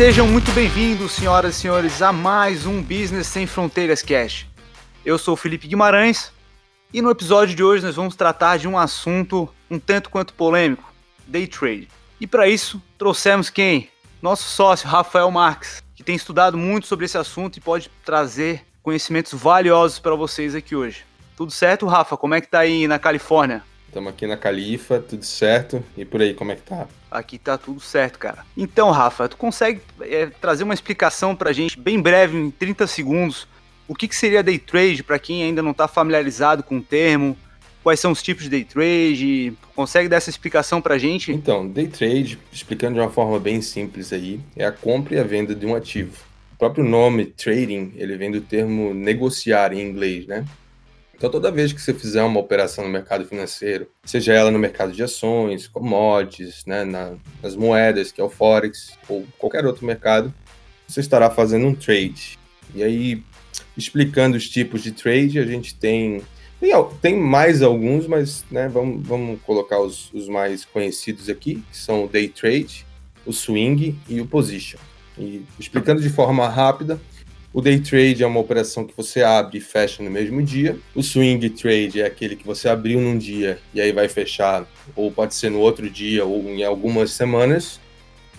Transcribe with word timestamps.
Sejam 0.00 0.26
muito 0.26 0.50
bem-vindos, 0.52 1.12
senhoras 1.12 1.56
e 1.56 1.60
senhores, 1.60 2.00
a 2.00 2.10
mais 2.10 2.64
um 2.64 2.80
Business 2.80 3.26
Sem 3.26 3.46
Fronteiras 3.46 4.00
Cash. 4.00 4.46
Eu 5.04 5.18
sou 5.18 5.34
o 5.34 5.36
Felipe 5.36 5.68
Guimarães 5.68 6.32
e 6.90 7.02
no 7.02 7.10
episódio 7.10 7.54
de 7.54 7.62
hoje 7.62 7.84
nós 7.84 7.96
vamos 7.96 8.16
tratar 8.16 8.56
de 8.56 8.66
um 8.66 8.78
assunto 8.78 9.46
um 9.70 9.78
tanto 9.78 10.08
quanto 10.08 10.32
polêmico, 10.32 10.90
day 11.26 11.46
trade. 11.46 11.86
E 12.18 12.26
para 12.26 12.48
isso, 12.48 12.82
trouxemos 12.96 13.50
quem? 13.50 13.90
Nosso 14.22 14.44
sócio 14.44 14.88
Rafael 14.88 15.30
Marques, 15.30 15.82
que 15.94 16.02
tem 16.02 16.16
estudado 16.16 16.56
muito 16.56 16.86
sobre 16.86 17.04
esse 17.04 17.18
assunto 17.18 17.58
e 17.58 17.60
pode 17.60 17.90
trazer 18.02 18.64
conhecimentos 18.82 19.34
valiosos 19.34 19.98
para 19.98 20.14
vocês 20.14 20.54
aqui 20.54 20.74
hoje. 20.74 21.04
Tudo 21.36 21.52
certo, 21.52 21.84
Rafa? 21.84 22.16
Como 22.16 22.34
é 22.34 22.40
que 22.40 22.48
tá 22.48 22.60
aí 22.60 22.88
na 22.88 22.98
Califórnia? 22.98 23.62
Estamos 23.86 24.08
aqui 24.08 24.26
na 24.26 24.38
Califa, 24.38 24.98
tudo 24.98 25.26
certo. 25.26 25.84
E 25.94 26.06
por 26.06 26.22
aí, 26.22 26.32
como 26.32 26.52
é 26.52 26.56
que 26.56 26.62
tá? 26.62 26.88
Aqui 27.10 27.38
tá 27.38 27.58
tudo 27.58 27.80
certo, 27.80 28.18
cara. 28.18 28.44
Então, 28.56 28.90
Rafa, 28.90 29.28
tu 29.28 29.36
consegue 29.36 29.80
é, 30.00 30.26
trazer 30.26 30.64
uma 30.64 30.74
explicação 30.74 31.34
pra 31.34 31.52
gente, 31.52 31.78
bem 31.78 32.00
breve, 32.00 32.36
em 32.36 32.50
30 32.50 32.86
segundos, 32.86 33.48
o 33.88 33.94
que, 33.94 34.06
que 34.06 34.14
seria 34.14 34.42
day 34.42 34.58
trade 34.58 35.02
para 35.02 35.18
quem 35.18 35.42
ainda 35.42 35.62
não 35.62 35.72
está 35.72 35.88
familiarizado 35.88 36.62
com 36.62 36.78
o 36.78 36.82
termo? 36.82 37.36
Quais 37.82 37.98
são 37.98 38.12
os 38.12 38.22
tipos 38.22 38.44
de 38.44 38.50
day 38.50 38.64
trade? 38.64 39.54
Consegue 39.74 40.08
dar 40.08 40.18
essa 40.18 40.30
explicação 40.30 40.80
para 40.80 40.94
a 40.94 40.98
gente? 40.98 41.32
Então, 41.32 41.66
day 41.66 41.88
trade, 41.88 42.38
explicando 42.52 42.94
de 42.94 43.00
uma 43.00 43.10
forma 43.10 43.40
bem 43.40 43.60
simples 43.60 44.12
aí, 44.12 44.38
é 44.54 44.64
a 44.64 44.70
compra 44.70 45.16
e 45.16 45.18
a 45.18 45.24
venda 45.24 45.54
de 45.54 45.66
um 45.66 45.74
ativo. 45.74 46.12
O 46.52 46.56
próprio 46.56 46.84
nome 46.84 47.24
trading, 47.24 47.92
ele 47.96 48.16
vem 48.16 48.30
do 48.30 48.40
termo 48.40 48.94
negociar 48.94 49.72
em 49.72 49.80
inglês, 49.80 50.26
né? 50.26 50.44
Então, 51.20 51.28
toda 51.28 51.50
vez 51.50 51.70
que 51.70 51.82
você 51.82 51.92
fizer 51.92 52.22
uma 52.22 52.40
operação 52.40 52.82
no 52.82 52.88
mercado 52.88 53.26
financeiro, 53.26 53.86
seja 54.06 54.32
ela 54.32 54.50
no 54.50 54.58
mercado 54.58 54.90
de 54.90 55.02
ações, 55.02 55.68
commodities, 55.68 56.64
né, 56.64 56.82
na, 56.82 57.12
nas 57.42 57.54
moedas, 57.54 58.10
que 58.10 58.22
é 58.22 58.24
o 58.24 58.30
Forex, 58.30 58.96
ou 59.06 59.26
qualquer 59.36 59.66
outro 59.66 59.84
mercado, 59.84 60.32
você 60.88 61.00
estará 61.00 61.28
fazendo 61.28 61.66
um 61.66 61.74
trade. 61.74 62.38
E 62.74 62.82
aí, 62.82 63.22
explicando 63.76 64.34
os 64.34 64.48
tipos 64.48 64.82
de 64.82 64.92
trade, 64.92 65.38
a 65.38 65.44
gente 65.44 65.74
tem. 65.74 66.22
Tem, 67.02 67.14
mais 67.18 67.60
alguns, 67.60 68.06
mas 68.06 68.46
né, 68.50 68.70
vamos, 68.70 69.06
vamos 69.06 69.42
colocar 69.42 69.78
os, 69.78 70.10
os 70.14 70.26
mais 70.26 70.64
conhecidos 70.64 71.28
aqui, 71.28 71.62
que 71.70 71.76
são 71.76 72.06
o 72.06 72.08
day 72.08 72.28
trade, 72.28 72.86
o 73.26 73.32
swing 73.32 73.94
e 74.08 74.22
o 74.22 74.26
position. 74.26 74.78
E 75.18 75.44
explicando 75.58 76.00
de 76.00 76.08
forma 76.08 76.48
rápida, 76.48 76.98
o 77.52 77.60
day 77.60 77.80
trade 77.80 78.22
é 78.22 78.26
uma 78.26 78.38
operação 78.38 78.84
que 78.84 78.96
você 78.96 79.22
abre 79.22 79.58
e 79.58 79.60
fecha 79.60 80.02
no 80.02 80.10
mesmo 80.10 80.42
dia. 80.42 80.78
O 80.94 81.02
swing 81.02 81.50
trade 81.50 82.00
é 82.00 82.06
aquele 82.06 82.36
que 82.36 82.46
você 82.46 82.68
abriu 82.68 83.00
num 83.00 83.18
dia 83.18 83.58
e 83.74 83.80
aí 83.80 83.90
vai 83.92 84.08
fechar, 84.08 84.64
ou 84.94 85.10
pode 85.10 85.34
ser 85.34 85.50
no 85.50 85.58
outro 85.58 85.90
dia 85.90 86.24
ou 86.24 86.48
em 86.48 86.62
algumas 86.62 87.10
semanas. 87.10 87.80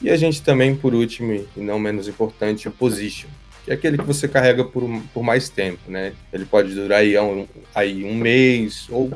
E 0.02 0.10
a 0.10 0.16
gente 0.16 0.42
também, 0.42 0.76
por 0.76 0.96
último 0.96 1.34
e 1.34 1.60
não 1.60 1.78
menos 1.78 2.08
importante, 2.08 2.68
o 2.68 2.72
position, 2.72 3.30
que 3.66 3.72
é 3.72 3.74
aquele 3.74 3.98
que 3.98 4.06
você 4.06 4.28
carrega 4.28 4.64
por, 4.64 4.84
por 5.14 5.24
mais 5.24 5.50
tempo, 5.50 5.92
né? 5.92 6.14
Ele 6.32 6.46
pode 6.46 6.74
durar 6.74 7.00
aí 7.00 7.18
um, 7.20 7.46
aí 7.76 8.04
um 8.04 8.16
mês 8.16 8.88
ou 8.90 9.12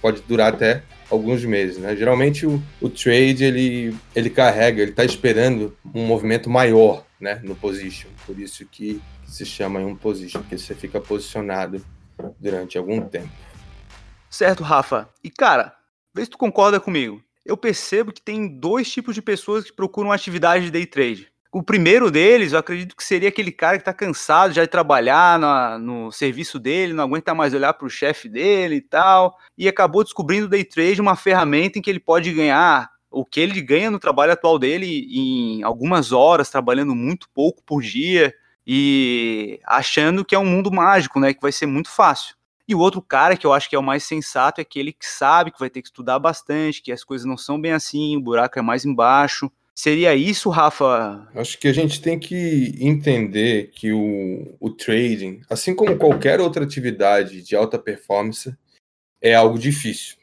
pode 0.00 0.22
durar 0.22 0.54
até 0.54 0.82
alguns 1.10 1.44
meses, 1.44 1.76
né? 1.76 1.94
Geralmente 1.96 2.46
o, 2.46 2.62
o 2.80 2.88
trade 2.88 3.44
ele, 3.44 3.94
ele 4.14 4.30
carrega, 4.30 4.80
ele 4.80 4.92
está 4.92 5.04
esperando 5.04 5.76
um 5.94 6.06
movimento 6.06 6.48
maior, 6.48 7.04
né? 7.20 7.40
No 7.42 7.54
position, 7.54 8.08
por 8.26 8.38
isso 8.38 8.64
que, 8.64 9.00
que 9.19 9.19
se 9.30 9.46
chama 9.46 9.78
um 9.78 9.94
position, 9.94 10.40
porque 10.40 10.58
você 10.58 10.74
fica 10.74 11.00
posicionado 11.00 11.84
durante 12.38 12.76
algum 12.76 13.00
tempo. 13.00 13.30
Certo, 14.28 14.62
Rafa. 14.62 15.08
E 15.22 15.30
cara, 15.30 15.72
vê 16.12 16.24
se 16.24 16.30
tu 16.30 16.36
concorda 16.36 16.80
comigo. 16.80 17.22
Eu 17.46 17.56
percebo 17.56 18.12
que 18.12 18.20
tem 18.20 18.48
dois 18.48 18.90
tipos 18.90 19.14
de 19.14 19.22
pessoas 19.22 19.64
que 19.64 19.72
procuram 19.72 20.12
atividade 20.12 20.64
de 20.64 20.70
day 20.70 20.84
trade. 20.84 21.28
O 21.52 21.62
primeiro 21.62 22.10
deles, 22.10 22.52
eu 22.52 22.58
acredito 22.58 22.94
que 22.94 23.02
seria 23.02 23.28
aquele 23.28 23.50
cara 23.50 23.76
que 23.76 23.82
está 23.82 23.92
cansado 23.92 24.52
já 24.52 24.62
de 24.62 24.70
trabalhar 24.70 25.38
na, 25.38 25.78
no 25.78 26.12
serviço 26.12 26.58
dele, 26.58 26.92
não 26.92 27.04
aguenta 27.04 27.34
mais 27.34 27.54
olhar 27.54 27.72
para 27.72 27.86
o 27.86 27.90
chefe 27.90 28.28
dele 28.28 28.76
e 28.76 28.80
tal, 28.80 29.36
e 29.58 29.68
acabou 29.68 30.04
descobrindo 30.04 30.46
o 30.46 30.48
day 30.48 30.64
trade 30.64 31.00
uma 31.00 31.16
ferramenta 31.16 31.78
em 31.78 31.82
que 31.82 31.90
ele 31.90 31.98
pode 31.98 32.32
ganhar 32.32 32.88
o 33.10 33.24
que 33.24 33.40
ele 33.40 33.60
ganha 33.60 33.90
no 33.90 33.98
trabalho 33.98 34.32
atual 34.32 34.58
dele 34.60 35.08
em 35.10 35.62
algumas 35.64 36.12
horas, 36.12 36.50
trabalhando 36.50 36.94
muito 36.94 37.28
pouco 37.34 37.62
por 37.64 37.82
dia 37.82 38.32
e 38.72 39.58
achando 39.66 40.24
que 40.24 40.34
é 40.34 40.38
um 40.38 40.44
mundo 40.44 40.70
mágico, 40.70 41.18
né, 41.18 41.34
que 41.34 41.42
vai 41.42 41.50
ser 41.50 41.66
muito 41.66 41.90
fácil. 41.90 42.36
E 42.68 42.74
o 42.74 42.78
outro 42.78 43.02
cara 43.02 43.36
que 43.36 43.44
eu 43.44 43.52
acho 43.52 43.68
que 43.68 43.74
é 43.74 43.78
o 43.78 43.82
mais 43.82 44.04
sensato 44.04 44.60
é 44.60 44.62
aquele 44.62 44.92
que 44.92 45.04
sabe 45.04 45.50
que 45.50 45.58
vai 45.58 45.68
ter 45.68 45.82
que 45.82 45.88
estudar 45.88 46.20
bastante, 46.20 46.80
que 46.80 46.92
as 46.92 47.02
coisas 47.02 47.26
não 47.26 47.36
são 47.36 47.60
bem 47.60 47.72
assim, 47.72 48.16
o 48.16 48.20
buraco 48.20 48.58
é 48.58 48.62
mais 48.62 48.84
embaixo 48.84 49.50
Seria 49.82 50.14
isso, 50.14 50.50
Rafa? 50.50 51.26
Acho 51.34 51.58
que 51.58 51.66
a 51.66 51.72
gente 51.72 52.02
tem 52.02 52.18
que 52.18 52.74
entender 52.80 53.70
que 53.74 53.90
o, 53.90 54.54
o 54.60 54.68
trading, 54.68 55.40
assim 55.48 55.74
como 55.74 55.96
qualquer 55.96 56.38
outra 56.38 56.64
atividade 56.64 57.40
de 57.40 57.56
alta 57.56 57.78
performance, 57.78 58.54
é 59.22 59.34
algo 59.34 59.58
difícil. 59.58 60.16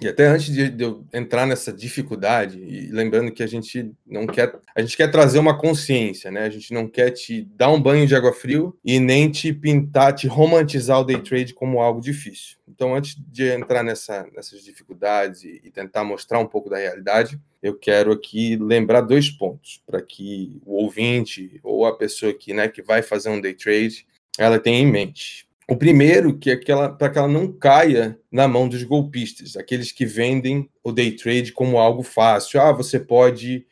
E 0.00 0.08
até 0.08 0.26
antes 0.26 0.46
de, 0.46 0.82
eu 0.82 1.04
entrar 1.12 1.46
nessa 1.46 1.70
dificuldade, 1.70 2.58
e 2.58 2.90
lembrando 2.90 3.30
que 3.30 3.42
a 3.42 3.46
gente 3.46 3.92
não 4.06 4.26
quer, 4.26 4.58
a 4.74 4.80
gente 4.80 4.96
quer 4.96 5.10
trazer 5.10 5.38
uma 5.38 5.56
consciência, 5.58 6.30
né? 6.30 6.44
A 6.44 6.50
gente 6.50 6.72
não 6.72 6.88
quer 6.88 7.10
te 7.10 7.42
dar 7.42 7.70
um 7.70 7.80
banho 7.80 8.06
de 8.06 8.14
água 8.14 8.32
frio 8.32 8.76
e 8.82 8.98
nem 8.98 9.30
te 9.30 9.52
pintar, 9.52 10.14
te 10.14 10.26
romantizar 10.26 10.98
o 10.98 11.04
day 11.04 11.20
trade 11.20 11.52
como 11.52 11.80
algo 11.80 12.00
difícil. 12.00 12.56
Então, 12.66 12.94
antes 12.94 13.16
de 13.30 13.50
entrar 13.50 13.82
nessa, 13.82 14.26
nessas 14.34 14.64
dificuldades 14.64 15.44
e 15.44 15.70
tentar 15.70 16.04
mostrar 16.04 16.38
um 16.38 16.46
pouco 16.46 16.70
da 16.70 16.78
realidade, 16.78 17.38
eu 17.62 17.78
quero 17.78 18.12
aqui 18.12 18.56
lembrar 18.56 19.02
dois 19.02 19.28
pontos 19.28 19.82
para 19.86 20.00
que 20.00 20.58
o 20.64 20.82
ouvinte 20.82 21.60
ou 21.62 21.84
a 21.84 21.96
pessoa 21.96 22.32
que, 22.32 22.54
né, 22.54 22.66
que 22.66 22.80
vai 22.80 23.02
fazer 23.02 23.28
um 23.28 23.40
day 23.40 23.54
trade, 23.54 24.06
ela 24.38 24.58
tenha 24.58 24.78
em 24.78 24.90
mente. 24.90 25.46
O 25.68 25.76
primeiro, 25.76 26.36
que 26.38 26.50
é 26.50 26.56
para 26.56 27.10
que 27.10 27.18
ela 27.18 27.28
não 27.28 27.52
caia 27.52 28.18
na 28.30 28.48
mão 28.48 28.68
dos 28.68 28.82
golpistas, 28.82 29.56
aqueles 29.56 29.92
que 29.92 30.04
vendem 30.04 30.68
o 30.82 30.90
day 30.90 31.12
trade 31.12 31.52
como 31.52 31.78
algo 31.78 32.02
fácil. 32.02 32.60
Ah, 32.60 32.72
você 32.72 32.98
pode 32.98 33.64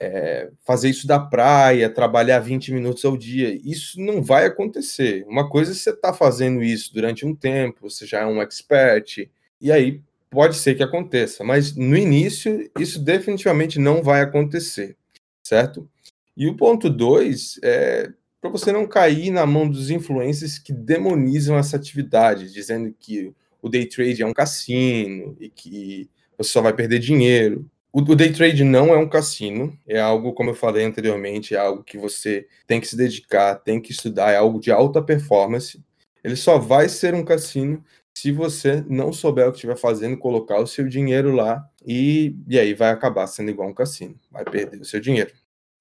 é, 0.00 0.50
fazer 0.64 0.90
isso 0.90 1.06
da 1.06 1.18
praia, 1.18 1.90
trabalhar 1.90 2.38
20 2.38 2.72
minutos 2.72 3.04
ao 3.04 3.16
dia. 3.16 3.58
Isso 3.64 4.00
não 4.00 4.22
vai 4.22 4.46
acontecer. 4.46 5.24
Uma 5.26 5.48
coisa 5.48 5.72
é 5.72 5.74
você 5.74 5.90
está 5.90 6.12
fazendo 6.12 6.62
isso 6.62 6.92
durante 6.92 7.26
um 7.26 7.34
tempo, 7.34 7.90
você 7.90 8.06
já 8.06 8.20
é 8.20 8.26
um 8.26 8.40
expert, 8.42 9.28
e 9.60 9.72
aí 9.72 10.02
pode 10.30 10.56
ser 10.56 10.74
que 10.74 10.82
aconteça, 10.82 11.42
mas 11.42 11.74
no 11.74 11.96
início 11.96 12.70
isso 12.78 13.02
definitivamente 13.02 13.78
não 13.78 14.02
vai 14.02 14.20
acontecer, 14.20 14.94
certo? 15.42 15.88
E 16.36 16.46
o 16.46 16.54
ponto 16.54 16.90
dois 16.90 17.58
é 17.62 18.12
para 18.40 18.50
você 18.50 18.72
não 18.72 18.86
cair 18.86 19.30
na 19.30 19.44
mão 19.46 19.68
dos 19.68 19.90
influencers 19.90 20.58
que 20.58 20.72
demonizam 20.72 21.56
essa 21.56 21.76
atividade, 21.76 22.52
dizendo 22.52 22.94
que 22.98 23.34
o 23.60 23.68
day 23.68 23.86
trade 23.86 24.22
é 24.22 24.26
um 24.26 24.32
cassino 24.32 25.36
e 25.40 25.48
que 25.48 26.08
você 26.36 26.50
só 26.50 26.62
vai 26.62 26.72
perder 26.72 27.00
dinheiro. 27.00 27.68
O, 27.92 28.00
o 28.00 28.14
day 28.14 28.32
trade 28.32 28.62
não 28.62 28.94
é 28.94 28.98
um 28.98 29.08
cassino, 29.08 29.76
é 29.86 29.98
algo, 30.00 30.32
como 30.32 30.50
eu 30.50 30.54
falei 30.54 30.84
anteriormente, 30.84 31.54
é 31.54 31.58
algo 31.58 31.82
que 31.82 31.98
você 31.98 32.46
tem 32.66 32.80
que 32.80 32.86
se 32.86 32.96
dedicar, 32.96 33.56
tem 33.56 33.80
que 33.80 33.90
estudar, 33.90 34.30
é 34.30 34.36
algo 34.36 34.60
de 34.60 34.70
alta 34.70 35.02
performance. 35.02 35.82
Ele 36.22 36.36
só 36.36 36.58
vai 36.58 36.88
ser 36.88 37.14
um 37.14 37.24
cassino 37.24 37.82
se 38.14 38.32
você 38.32 38.84
não 38.88 39.12
souber 39.12 39.46
o 39.46 39.52
que 39.52 39.58
estiver 39.58 39.76
fazendo, 39.76 40.16
colocar 40.18 40.58
o 40.58 40.66
seu 40.66 40.88
dinheiro 40.88 41.32
lá 41.32 41.64
e, 41.86 42.36
e 42.48 42.58
aí 42.58 42.74
vai 42.74 42.90
acabar 42.90 43.26
sendo 43.28 43.50
igual 43.50 43.68
um 43.68 43.74
cassino, 43.74 44.18
vai 44.30 44.44
perder 44.44 44.80
o 44.80 44.84
seu 44.84 45.00
dinheiro. 45.00 45.32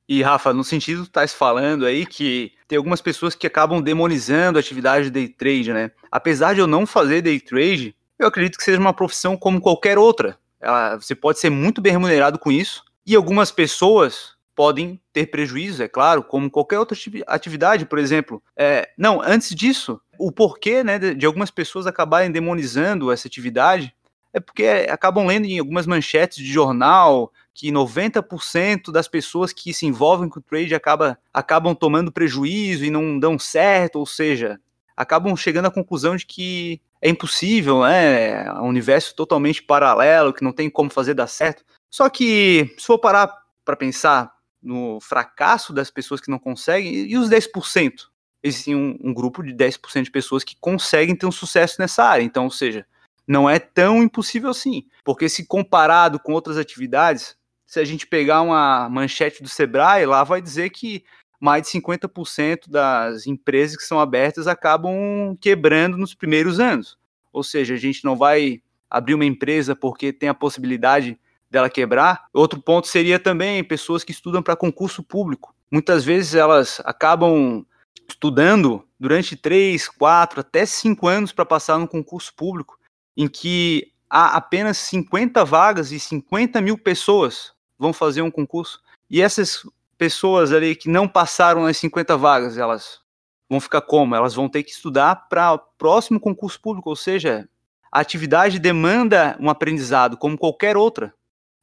E, 0.07 0.22
Rafa, 0.22 0.53
no 0.53 0.63
sentido 0.63 1.01
que 1.01 1.09
estás 1.09 1.34
falando 1.34 1.85
aí 1.85 2.06
que 2.06 2.53
tem 2.68 2.78
algumas 2.78 3.01
pessoas 3.01 3.35
que 3.35 3.45
acabam 3.45 3.81
demonizando 3.81 4.57
a 4.57 4.62
atividade 4.62 5.06
de 5.06 5.12
day 5.12 5.28
trade, 5.28 5.73
né? 5.73 5.91
Apesar 6.09 6.53
de 6.53 6.61
eu 6.61 6.67
não 6.67 6.85
fazer 6.85 7.22
day 7.22 7.40
trade, 7.40 7.96
eu 8.17 8.28
acredito 8.28 8.58
que 8.58 8.64
seja 8.64 8.79
uma 8.79 8.93
profissão 8.93 9.35
como 9.35 9.59
qualquer 9.59 9.97
outra. 9.97 10.37
Ela, 10.61 10.96
você 10.96 11.14
pode 11.14 11.40
ser 11.40 11.49
muito 11.49 11.81
bem 11.81 11.91
remunerado 11.91 12.40
com 12.40 12.52
isso, 12.52 12.84
e 13.05 13.16
algumas 13.16 13.52
pessoas 13.52 14.37
podem 14.55 14.99
ter 15.14 15.28
prejuízo, 15.28 15.84
é 15.84 15.87
claro, 15.87 16.23
como 16.23 16.49
qualquer 16.49 16.79
outra 16.79 16.97
atividade, 17.28 17.85
por 17.85 17.99
exemplo. 17.99 18.41
É, 18.55 18.90
não, 18.97 19.22
antes 19.22 19.53
disso, 19.53 20.02
o 20.17 20.31
porquê 20.31 20.84
né, 20.84 20.97
de 20.97 21.26
algumas 21.26 21.52
pessoas 21.52 21.85
acabarem 21.85 22.31
demonizando 22.31 23.11
essa 23.11 23.28
atividade 23.28 23.93
é 24.34 24.40
porque 24.40 24.66
acabam 24.90 25.26
lendo 25.26 25.46
em 25.46 25.59
algumas 25.59 25.85
manchetes 25.85 26.37
de 26.37 26.52
jornal 26.52 27.31
que 27.57 27.71
90% 27.71 28.91
das 28.91 29.07
pessoas 29.07 29.51
que 29.51 29.73
se 29.73 29.87
envolvem 29.87 30.29
com 30.29 30.39
o 30.39 30.43
trade 30.43 30.75
acaba, 30.75 31.17
acabam 31.33 31.73
tomando 31.73 32.11
prejuízo 32.11 32.85
e 32.85 32.91
não 32.91 33.17
dão 33.17 33.39
certo, 33.39 33.95
ou 33.95 34.05
seja, 34.05 34.59
acabam 34.95 35.35
chegando 35.35 35.65
à 35.65 35.71
conclusão 35.71 36.15
de 36.15 36.23
que 36.23 36.79
é 37.01 37.09
impossível, 37.09 37.81
né? 37.81 38.45
É 38.45 38.53
um 38.53 38.67
universo 38.67 39.15
totalmente 39.15 39.63
paralelo, 39.63 40.31
que 40.31 40.43
não 40.43 40.53
tem 40.53 40.69
como 40.69 40.91
fazer 40.91 41.15
dar 41.15 41.25
certo. 41.25 41.65
Só 41.89 42.07
que, 42.09 42.75
se 42.77 42.85
for 42.85 42.99
parar 42.99 43.33
para 43.65 43.75
pensar 43.75 44.35
no 44.61 44.99
fracasso 45.01 45.73
das 45.73 45.89
pessoas 45.89 46.21
que 46.21 46.29
não 46.29 46.37
conseguem, 46.37 46.93
e 47.07 47.17
os 47.17 47.27
10%? 47.27 48.03
Existe 48.43 48.75
um, 48.75 48.95
um 49.03 49.11
grupo 49.11 49.41
de 49.41 49.51
10% 49.51 50.03
de 50.03 50.11
pessoas 50.11 50.43
que 50.43 50.55
conseguem 50.61 51.15
ter 51.15 51.25
um 51.25 51.31
sucesso 51.31 51.77
nessa 51.79 52.03
área. 52.03 52.23
Então, 52.23 52.43
ou 52.43 52.51
seja, 52.51 52.85
não 53.27 53.49
é 53.49 53.57
tão 53.57 54.03
impossível 54.03 54.51
assim. 54.51 54.85
Porque 55.03 55.27
se 55.27 55.47
comparado 55.47 56.19
com 56.19 56.33
outras 56.33 56.55
atividades, 56.55 57.35
se 57.67 57.81
a 57.81 57.84
gente 57.84 58.08
pegar 58.08 58.41
uma 58.41 58.87
manchete 58.90 59.43
do 59.43 59.49
Sebrae, 59.49 60.05
lá 60.05 60.23
vai 60.23 60.41
dizer 60.41 60.69
que 60.69 61.03
mais 61.40 61.64
de 61.64 61.69
50% 61.69 62.69
das 62.69 63.28
empresas 63.28 63.75
que 63.75 63.84
são 63.84 63.99
abertas 63.99 64.47
acabam 64.47 65.37
quebrando 65.40 65.97
nos 65.97 66.16
primeiros 66.16 66.61
anos. 66.61 66.97
Ou 67.31 67.43
seja, 67.43 67.73
a 67.73 67.78
gente 67.78 68.05
não 68.05 68.16
vai 68.16 68.61
abrir 68.90 69.14
uma 69.14 69.25
empresa 69.25 69.75
porque 69.75 70.14
tem 70.14 70.29
a 70.29 70.34
possibilidade 70.34 71.19
dela 71.52 71.69
quebrar. 71.69 72.28
Outro 72.34 72.61
ponto 72.61 72.87
seria 72.87 73.19
também 73.19 73.61
pessoas 73.64 74.03
que 74.03 74.14
estudam 74.14 74.41
para 74.41 74.55
concurso 74.55 75.03
público. 75.03 75.53
Muitas 75.69 76.05
vezes 76.05 76.35
elas 76.35 76.81
acabam 76.85 77.66
estudando 78.08 78.87
durante 78.97 79.35
três, 79.35 79.90
quatro, 79.90 80.40
até 80.40 80.66
cinco 80.66 81.08
anos 81.08 81.34
para 81.34 81.46
passar 81.46 81.78
no 81.78 81.87
concurso 81.87 82.34
público, 82.34 82.79
em 83.16 83.28
que 83.28 83.91
há 84.09 84.37
apenas 84.37 84.78
50 84.78 85.43
vagas 85.43 85.91
e 85.91 85.99
50 85.99 86.61
mil 86.61 86.78
pessoas 86.78 87.56
vão 87.78 87.94
fazer 87.94 88.22
um 88.22 88.32
concurso. 88.32 88.82
E 89.09 89.22
essas 89.22 89.64
pessoas 89.97 90.52
ali 90.52 90.76
que 90.76 90.90
não 90.90 91.08
passaram 91.08 91.64
nas 91.64 91.78
50 91.78 92.18
vagas, 92.18 92.58
elas 92.58 93.02
vão 93.50 93.59
ficar 93.59 93.82
como? 93.82 94.16
Elas 94.16 94.34
vão 94.34 94.50
ter 94.50 94.64
que 94.64 94.72
estudar 94.72 95.28
para 95.29 95.53
o 95.53 95.59
próximo 95.78 96.20
concurso 96.20 96.59
público, 96.62 96.90
ou 96.90 96.96
seja, 96.96 97.47
a 97.91 98.00
atividade 98.00 98.59
demanda 98.59 99.38
um 99.40 99.50
aprendizado 99.50 100.18
como 100.18 100.38
qualquer 100.38 100.76
outra. 100.76 101.14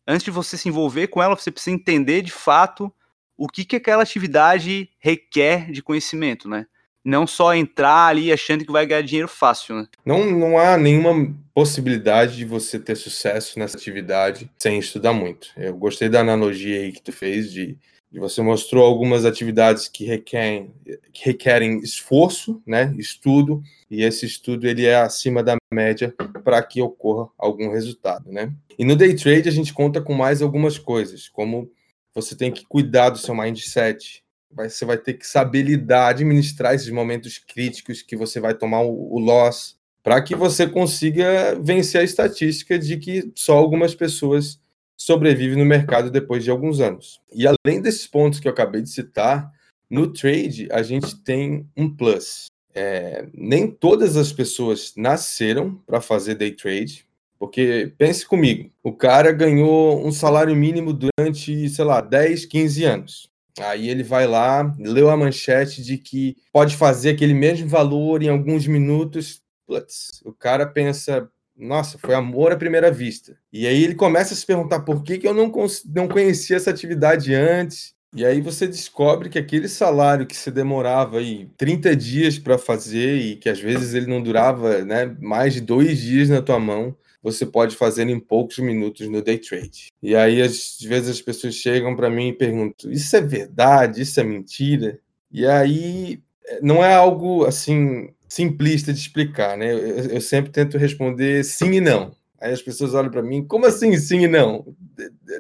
Antes 0.06 0.24
de 0.24 0.30
você 0.30 0.56
se 0.56 0.68
envolver 0.68 1.08
com 1.08 1.22
ela, 1.22 1.36
você 1.36 1.50
precisa 1.50 1.74
entender 1.74 2.22
de 2.22 2.32
fato 2.32 2.92
o 3.36 3.48
que, 3.48 3.64
que 3.64 3.76
aquela 3.76 4.02
atividade 4.02 4.90
requer 4.98 5.70
de 5.70 5.82
conhecimento, 5.82 6.48
né? 6.48 6.66
Não 7.04 7.26
só 7.26 7.54
entrar 7.54 8.06
ali 8.06 8.32
achando 8.32 8.64
que 8.64 8.72
vai 8.72 8.86
ganhar 8.86 9.02
dinheiro 9.02 9.28
fácil, 9.28 9.76
né? 9.76 9.86
Não, 10.04 10.24
não 10.30 10.58
há 10.58 10.76
nenhuma 10.76 11.34
possibilidade 11.52 12.36
de 12.36 12.44
você 12.44 12.78
ter 12.78 12.96
sucesso 12.96 13.58
nessa 13.58 13.76
atividade 13.76 14.50
sem 14.58 14.78
estudar 14.78 15.12
muito. 15.12 15.48
Eu 15.56 15.76
gostei 15.76 16.08
da 16.08 16.20
analogia 16.20 16.80
aí 16.80 16.92
que 16.92 17.02
tu 17.02 17.12
fez 17.12 17.52
de 17.52 17.76
você 18.18 18.40
mostrou 18.42 18.84
algumas 18.84 19.24
atividades 19.24 19.88
que 19.88 20.04
requerem, 20.04 20.72
que 21.12 21.24
requerem 21.26 21.78
esforço, 21.80 22.62
né, 22.66 22.94
estudo, 22.96 23.62
e 23.90 24.02
esse 24.02 24.24
estudo 24.24 24.68
ele 24.68 24.86
é 24.86 24.96
acima 24.96 25.42
da 25.42 25.56
média 25.72 26.14
para 26.44 26.62
que 26.62 26.80
ocorra 26.80 27.28
algum 27.36 27.70
resultado, 27.72 28.30
né? 28.30 28.52
E 28.78 28.84
no 28.84 28.96
day 28.96 29.14
trade 29.14 29.48
a 29.48 29.52
gente 29.52 29.72
conta 29.72 30.00
com 30.00 30.14
mais 30.14 30.42
algumas 30.42 30.78
coisas, 30.78 31.28
como 31.28 31.70
você 32.14 32.36
tem 32.36 32.52
que 32.52 32.64
cuidar 32.64 33.10
do 33.10 33.18
seu 33.18 33.34
mindset, 33.34 34.23
você 34.56 34.84
vai 34.84 34.96
ter 34.96 35.14
que 35.14 35.26
saber 35.26 35.62
lidar, 35.62 36.08
administrar 36.08 36.74
esses 36.74 36.90
momentos 36.90 37.38
críticos 37.38 38.02
que 38.02 38.16
você 38.16 38.40
vai 38.40 38.54
tomar 38.54 38.82
o, 38.82 39.14
o 39.14 39.18
loss, 39.18 39.76
para 40.02 40.20
que 40.22 40.34
você 40.34 40.66
consiga 40.66 41.58
vencer 41.60 42.00
a 42.00 42.04
estatística 42.04 42.78
de 42.78 42.98
que 42.98 43.32
só 43.34 43.56
algumas 43.56 43.94
pessoas 43.94 44.60
sobrevive 44.96 45.56
no 45.56 45.64
mercado 45.64 46.10
depois 46.10 46.44
de 46.44 46.50
alguns 46.50 46.80
anos. 46.80 47.20
E 47.32 47.46
além 47.46 47.80
desses 47.80 48.06
pontos 48.06 48.38
que 48.38 48.46
eu 48.46 48.52
acabei 48.52 48.82
de 48.82 48.90
citar, 48.90 49.50
no 49.90 50.12
trade 50.12 50.68
a 50.70 50.82
gente 50.82 51.16
tem 51.22 51.66
um 51.76 51.88
plus. 51.88 52.46
É, 52.74 53.26
nem 53.32 53.70
todas 53.70 54.16
as 54.16 54.32
pessoas 54.32 54.92
nasceram 54.96 55.74
para 55.86 56.00
fazer 56.00 56.34
day 56.34 56.50
trade, 56.50 57.06
porque 57.38 57.92
pense 57.98 58.26
comigo, 58.26 58.70
o 58.82 58.92
cara 58.92 59.30
ganhou 59.32 60.04
um 60.04 60.10
salário 60.10 60.54
mínimo 60.56 60.92
durante, 60.92 61.68
sei 61.68 61.84
lá, 61.84 62.00
10, 62.00 62.46
15 62.46 62.84
anos. 62.84 63.30
Aí 63.60 63.88
ele 63.88 64.02
vai 64.02 64.26
lá, 64.26 64.74
leu 64.78 65.10
a 65.10 65.16
manchete 65.16 65.82
de 65.82 65.96
que 65.96 66.36
pode 66.52 66.76
fazer 66.76 67.10
aquele 67.10 67.34
mesmo 67.34 67.68
valor 67.68 68.22
em 68.22 68.28
alguns 68.28 68.66
minutos. 68.66 69.42
Putz, 69.66 70.20
o 70.24 70.32
cara 70.32 70.66
pensa, 70.66 71.28
nossa, 71.56 71.96
foi 71.98 72.14
amor 72.14 72.52
à 72.52 72.56
primeira 72.56 72.90
vista. 72.90 73.36
E 73.52 73.66
aí 73.66 73.84
ele 73.84 73.94
começa 73.94 74.34
a 74.34 74.36
se 74.36 74.44
perguntar 74.44 74.80
por 74.80 75.02
que, 75.02 75.18
que 75.18 75.28
eu 75.28 75.34
não, 75.34 75.52
não 75.86 76.08
conhecia 76.08 76.56
essa 76.56 76.70
atividade 76.70 77.32
antes. 77.32 77.94
E 78.14 78.24
aí 78.24 78.40
você 78.40 78.66
descobre 78.66 79.28
que 79.28 79.38
aquele 79.38 79.68
salário 79.68 80.26
que 80.26 80.36
você 80.36 80.50
demorava 80.50 81.18
aí 81.18 81.48
30 81.56 81.96
dias 81.96 82.38
para 82.38 82.58
fazer 82.58 83.16
e 83.16 83.36
que 83.36 83.48
às 83.48 83.58
vezes 83.60 83.94
ele 83.94 84.06
não 84.06 84.22
durava 84.22 84.84
né, 84.84 85.16
mais 85.20 85.54
de 85.54 85.60
dois 85.60 85.98
dias 85.98 86.28
na 86.28 86.40
tua 86.40 86.60
mão, 86.60 86.96
você 87.24 87.46
pode 87.46 87.74
fazer 87.74 88.06
em 88.06 88.20
poucos 88.20 88.58
minutos 88.58 89.08
no 89.08 89.22
day 89.22 89.38
trade. 89.38 89.90
E 90.02 90.14
aí 90.14 90.42
às 90.42 90.76
vezes 90.82 91.08
as 91.08 91.22
pessoas 91.22 91.54
chegam 91.54 91.96
para 91.96 92.10
mim 92.10 92.28
e 92.28 92.32
perguntam: 92.34 92.92
isso 92.92 93.16
é 93.16 93.20
verdade? 93.22 94.02
Isso 94.02 94.20
é 94.20 94.22
mentira? 94.22 95.00
E 95.32 95.46
aí 95.46 96.20
eh, 96.46 96.58
não 96.62 96.84
é 96.84 96.94
algo 96.94 97.46
assim 97.46 98.10
simplista 98.28 98.92
de 98.92 98.98
explicar, 98.98 99.56
né? 99.56 99.72
Eu, 99.72 99.78
eu, 100.10 100.20
sempre 100.20 100.52
tento 100.52 100.76
responder 100.76 101.42
sim 101.44 101.72
e 101.72 101.80
não. 101.80 102.14
Aí 102.38 102.52
as 102.52 102.60
pessoas 102.60 102.92
olham 102.92 103.10
para 103.10 103.22
mim, 103.22 103.42
como 103.46 103.64
assim 103.64 103.96
sim 103.96 104.24
e 104.24 104.28
não? 104.28 104.66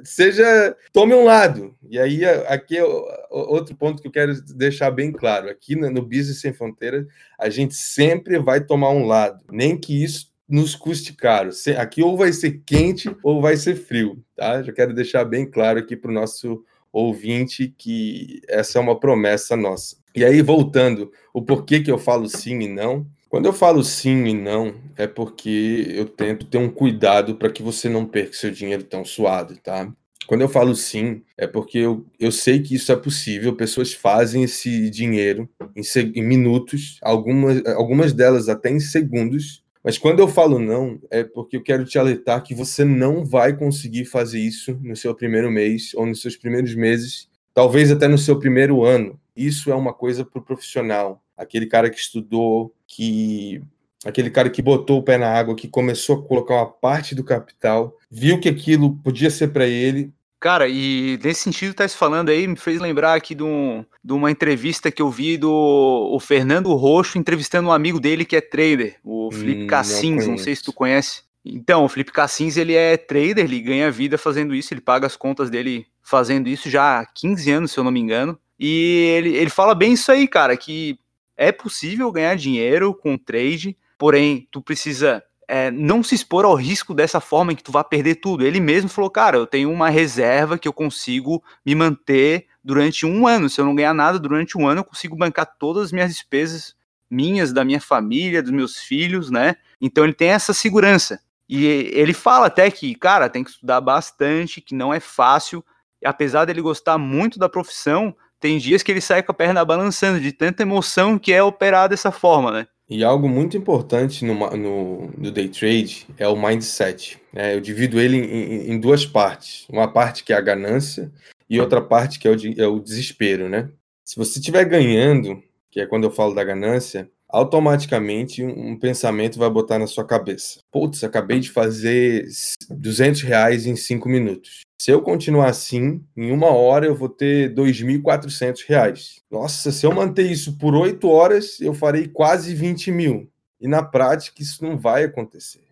Seja, 0.04 0.74
tome 0.90 1.12
um 1.12 1.24
lado. 1.24 1.76
E 1.90 1.98
aí 1.98 2.24
aqui 2.24 2.78
é 2.78 2.84
outro 3.30 3.76
ponto 3.76 4.00
que 4.00 4.08
eu 4.08 4.12
quero 4.12 4.40
deixar 4.54 4.90
bem 4.90 5.12
claro. 5.12 5.50
Aqui 5.50 5.76
no 5.76 6.00
Business 6.00 6.40
Sem 6.40 6.54
Fronteira, 6.54 7.06
a 7.38 7.50
gente 7.50 7.74
sempre 7.74 8.38
vai 8.38 8.64
tomar 8.64 8.90
um 8.90 9.06
lado, 9.06 9.44
nem 9.52 9.76
que 9.76 10.02
isso 10.02 10.33
nos 10.48 10.74
custe 10.74 11.12
caro. 11.12 11.50
Aqui 11.78 12.02
ou 12.02 12.16
vai 12.16 12.32
ser 12.32 12.62
quente 12.66 13.14
ou 13.22 13.40
vai 13.40 13.56
ser 13.56 13.76
frio, 13.76 14.22
tá? 14.36 14.62
Já 14.62 14.72
quero 14.72 14.94
deixar 14.94 15.24
bem 15.24 15.48
claro 15.50 15.78
aqui 15.78 15.96
para 15.96 16.10
o 16.10 16.14
nosso 16.14 16.62
ouvinte 16.92 17.74
que 17.76 18.40
essa 18.48 18.78
é 18.78 18.80
uma 18.80 18.98
promessa 18.98 19.56
nossa. 19.56 19.96
E 20.14 20.24
aí, 20.24 20.40
voltando, 20.42 21.10
o 21.32 21.42
porquê 21.42 21.80
que 21.80 21.90
eu 21.90 21.98
falo 21.98 22.28
sim 22.28 22.60
e 22.60 22.68
não. 22.68 23.06
Quando 23.28 23.46
eu 23.46 23.52
falo 23.52 23.82
sim 23.82 24.26
e 24.26 24.32
não, 24.32 24.76
é 24.96 25.08
porque 25.08 25.86
eu 25.88 26.06
tento 26.06 26.46
ter 26.46 26.58
um 26.58 26.70
cuidado 26.70 27.34
para 27.34 27.50
que 27.50 27.64
você 27.64 27.88
não 27.88 28.06
perca 28.06 28.32
seu 28.32 28.52
dinheiro 28.52 28.84
tão 28.84 29.04
suado, 29.04 29.56
tá? 29.56 29.92
Quando 30.28 30.42
eu 30.42 30.48
falo 30.48 30.72
sim, 30.76 31.20
é 31.36 31.44
porque 31.44 31.78
eu, 31.78 32.06
eu 32.18 32.30
sei 32.30 32.60
que 32.62 32.76
isso 32.76 32.92
é 32.92 32.96
possível, 32.96 33.56
pessoas 33.56 33.92
fazem 33.92 34.44
esse 34.44 34.88
dinheiro 34.88 35.48
em, 35.74 35.82
em 36.14 36.22
minutos, 36.22 36.98
algumas, 37.02 37.66
algumas 37.66 38.12
delas 38.12 38.48
até 38.48 38.70
em 38.70 38.78
segundos, 38.78 39.63
mas 39.84 39.98
quando 39.98 40.20
eu 40.20 40.26
falo 40.26 40.58
não, 40.58 40.98
é 41.10 41.22
porque 41.22 41.58
eu 41.58 41.62
quero 41.62 41.84
te 41.84 41.98
alertar 41.98 42.42
que 42.42 42.54
você 42.54 42.84
não 42.84 43.22
vai 43.22 43.54
conseguir 43.54 44.06
fazer 44.06 44.40
isso 44.40 44.78
no 44.82 44.96
seu 44.96 45.14
primeiro 45.14 45.50
mês 45.50 45.92
ou 45.94 46.06
nos 46.06 46.22
seus 46.22 46.36
primeiros 46.36 46.74
meses, 46.74 47.28
talvez 47.52 47.92
até 47.92 48.08
no 48.08 48.16
seu 48.16 48.38
primeiro 48.38 48.82
ano. 48.82 49.20
Isso 49.36 49.70
é 49.70 49.74
uma 49.74 49.92
coisa 49.92 50.24
para 50.24 50.40
o 50.40 50.44
profissional, 50.44 51.22
aquele 51.36 51.66
cara 51.66 51.90
que 51.90 51.98
estudou, 51.98 52.74
que 52.86 53.60
aquele 54.04 54.30
cara 54.30 54.48
que 54.48 54.62
botou 54.62 54.98
o 55.00 55.02
pé 55.02 55.18
na 55.18 55.28
água, 55.28 55.54
que 55.54 55.68
começou 55.68 56.16
a 56.16 56.22
colocar 56.22 56.54
uma 56.54 56.66
parte 56.70 57.14
do 57.14 57.24
capital, 57.24 57.96
viu 58.10 58.40
que 58.40 58.48
aquilo 58.48 58.96
podia 58.96 59.30
ser 59.30 59.48
para 59.48 59.66
ele. 59.66 60.12
Cara, 60.44 60.68
e 60.68 61.18
nesse 61.24 61.40
sentido 61.40 61.72
tá 61.72 61.88
se 61.88 61.96
falando 61.96 62.28
aí, 62.28 62.46
me 62.46 62.54
fez 62.54 62.78
lembrar 62.78 63.14
aqui 63.14 63.34
de, 63.34 63.42
um, 63.42 63.82
de 64.04 64.12
uma 64.12 64.30
entrevista 64.30 64.90
que 64.90 65.00
eu 65.00 65.08
vi 65.08 65.38
do 65.38 65.50
o 65.50 66.20
Fernando 66.20 66.70
Roxo 66.74 67.16
entrevistando 67.16 67.70
um 67.70 67.72
amigo 67.72 67.98
dele 67.98 68.26
que 68.26 68.36
é 68.36 68.42
trader, 68.42 68.96
o 69.02 69.30
Felipe 69.32 69.62
hum, 69.62 69.66
Cassins, 69.66 70.26
não, 70.26 70.32
não 70.32 70.38
sei 70.38 70.54
se 70.54 70.62
tu 70.62 70.70
conhece. 70.70 71.22
Então, 71.42 71.82
o 71.82 71.88
Felipe 71.88 72.12
Cassins, 72.12 72.58
ele 72.58 72.74
é 72.74 72.94
trader, 72.98 73.42
ele 73.46 73.58
ganha 73.58 73.90
vida 73.90 74.18
fazendo 74.18 74.54
isso, 74.54 74.74
ele 74.74 74.82
paga 74.82 75.06
as 75.06 75.16
contas 75.16 75.48
dele 75.48 75.86
fazendo 76.02 76.46
isso 76.46 76.68
já 76.68 77.00
há 77.00 77.06
15 77.06 77.50
anos, 77.50 77.72
se 77.72 77.80
eu 77.80 77.84
não 77.84 77.90
me 77.90 78.00
engano. 78.00 78.38
E 78.60 79.14
ele, 79.16 79.34
ele 79.36 79.48
fala 79.48 79.74
bem 79.74 79.94
isso 79.94 80.12
aí, 80.12 80.28
cara, 80.28 80.58
que 80.58 80.98
é 81.38 81.52
possível 81.52 82.12
ganhar 82.12 82.36
dinheiro 82.36 82.92
com 82.92 83.16
trade, 83.16 83.78
porém, 83.96 84.46
tu 84.50 84.60
precisa 84.60 85.24
é, 85.54 85.70
não 85.70 86.02
se 86.02 86.16
expor 86.16 86.44
ao 86.44 86.56
risco 86.56 86.92
dessa 86.92 87.20
forma 87.20 87.52
em 87.52 87.54
que 87.54 87.62
tu 87.62 87.70
vai 87.70 87.84
perder 87.84 88.16
tudo. 88.16 88.44
Ele 88.44 88.58
mesmo 88.58 88.90
falou, 88.90 89.08
cara, 89.08 89.36
eu 89.36 89.46
tenho 89.46 89.70
uma 89.70 89.88
reserva 89.88 90.58
que 90.58 90.66
eu 90.66 90.72
consigo 90.72 91.40
me 91.64 91.76
manter 91.76 92.48
durante 92.64 93.06
um 93.06 93.24
ano. 93.24 93.48
Se 93.48 93.60
eu 93.60 93.64
não 93.64 93.72
ganhar 93.72 93.94
nada 93.94 94.18
durante 94.18 94.58
um 94.58 94.66
ano, 94.66 94.80
eu 94.80 94.84
consigo 94.84 95.14
bancar 95.14 95.46
todas 95.56 95.84
as 95.84 95.92
minhas 95.92 96.10
despesas 96.10 96.74
minhas, 97.08 97.52
da 97.52 97.64
minha 97.64 97.80
família, 97.80 98.42
dos 98.42 98.50
meus 98.50 98.78
filhos, 98.78 99.30
né? 99.30 99.54
Então 99.80 100.02
ele 100.02 100.12
tem 100.12 100.30
essa 100.30 100.52
segurança. 100.52 101.20
E 101.48 101.64
ele 101.64 102.14
fala 102.14 102.46
até 102.46 102.68
que, 102.68 102.92
cara, 102.96 103.28
tem 103.28 103.44
que 103.44 103.50
estudar 103.50 103.80
bastante, 103.80 104.60
que 104.60 104.74
não 104.74 104.92
é 104.92 104.98
fácil. 104.98 105.64
Apesar 106.04 106.46
dele 106.46 106.62
gostar 106.62 106.98
muito 106.98 107.38
da 107.38 107.48
profissão, 107.48 108.12
tem 108.40 108.58
dias 108.58 108.82
que 108.82 108.90
ele 108.90 109.00
sai 109.00 109.22
com 109.22 109.30
a 109.30 109.34
perna 109.34 109.64
balançando 109.64 110.18
de 110.18 110.32
tanta 110.32 110.62
emoção 110.62 111.16
que 111.16 111.32
é 111.32 111.40
operar 111.40 111.88
dessa 111.88 112.10
forma, 112.10 112.50
né? 112.50 112.66
E 112.88 113.02
algo 113.02 113.28
muito 113.28 113.56
importante 113.56 114.24
no, 114.24 114.34
no, 114.34 115.10
no 115.16 115.30
day 115.30 115.48
trade 115.48 116.06
é 116.18 116.28
o 116.28 116.36
mindset. 116.36 117.18
Né? 117.32 117.54
Eu 117.54 117.60
divido 117.60 117.98
ele 117.98 118.18
em, 118.18 118.72
em, 118.72 118.78
duas 118.78 119.06
partes. 119.06 119.66
Uma 119.70 119.88
parte 119.88 120.22
que 120.22 120.32
é 120.32 120.36
a 120.36 120.40
ganância 120.40 121.10
e 121.48 121.60
outra 121.60 121.80
parte 121.80 122.18
que 122.18 122.28
é 122.28 122.30
o, 122.30 122.36
é 122.58 122.66
o 122.66 122.80
desespero, 122.80 123.48
né? 123.48 123.70
Se 124.04 124.16
você 124.16 124.38
estiver 124.38 124.64
ganhando, 124.66 125.42
que 125.70 125.80
é 125.80 125.86
quando 125.86 126.04
eu 126.04 126.10
falo 126.10 126.34
da 126.34 126.44
ganância, 126.44 127.10
automaticamente 127.34 128.44
um, 128.44 128.78
pensamento 128.78 129.38
vai 129.38 129.48
botar 129.50 129.78
na 129.78 129.86
sua 129.86 130.04
cabeça. 130.04 130.60
Putz, 130.70 131.02
acabei 131.02 131.40
de 131.40 131.50
fazer 131.50 132.26
200 132.70 133.22
reais 133.22 133.66
em 133.66 133.74
5 133.74 134.08
minutos. 134.08 134.60
Se 134.84 134.90
eu 134.90 135.00
continuar 135.00 135.48
assim, 135.48 136.04
em 136.14 136.30
uma 136.30 136.48
hora 136.48 136.84
eu 136.84 136.94
vou 136.94 137.08
ter 137.08 137.54
2.400 137.54 138.66
reais. 138.68 139.22
Nossa, 139.30 139.72
se 139.72 139.86
eu 139.86 139.90
manter 139.90 140.30
isso 140.30 140.58
por 140.58 140.74
8 140.74 141.08
horas, 141.08 141.58
eu 141.58 141.72
farei 141.72 142.06
quase 142.06 142.54
20 142.54 142.92
mil. 142.92 143.32
E 143.58 143.66
na 143.66 143.82
prática 143.82 144.42
isso 144.42 144.62
não 144.62 144.76
vai 144.76 145.04
acontecer. 145.04 145.64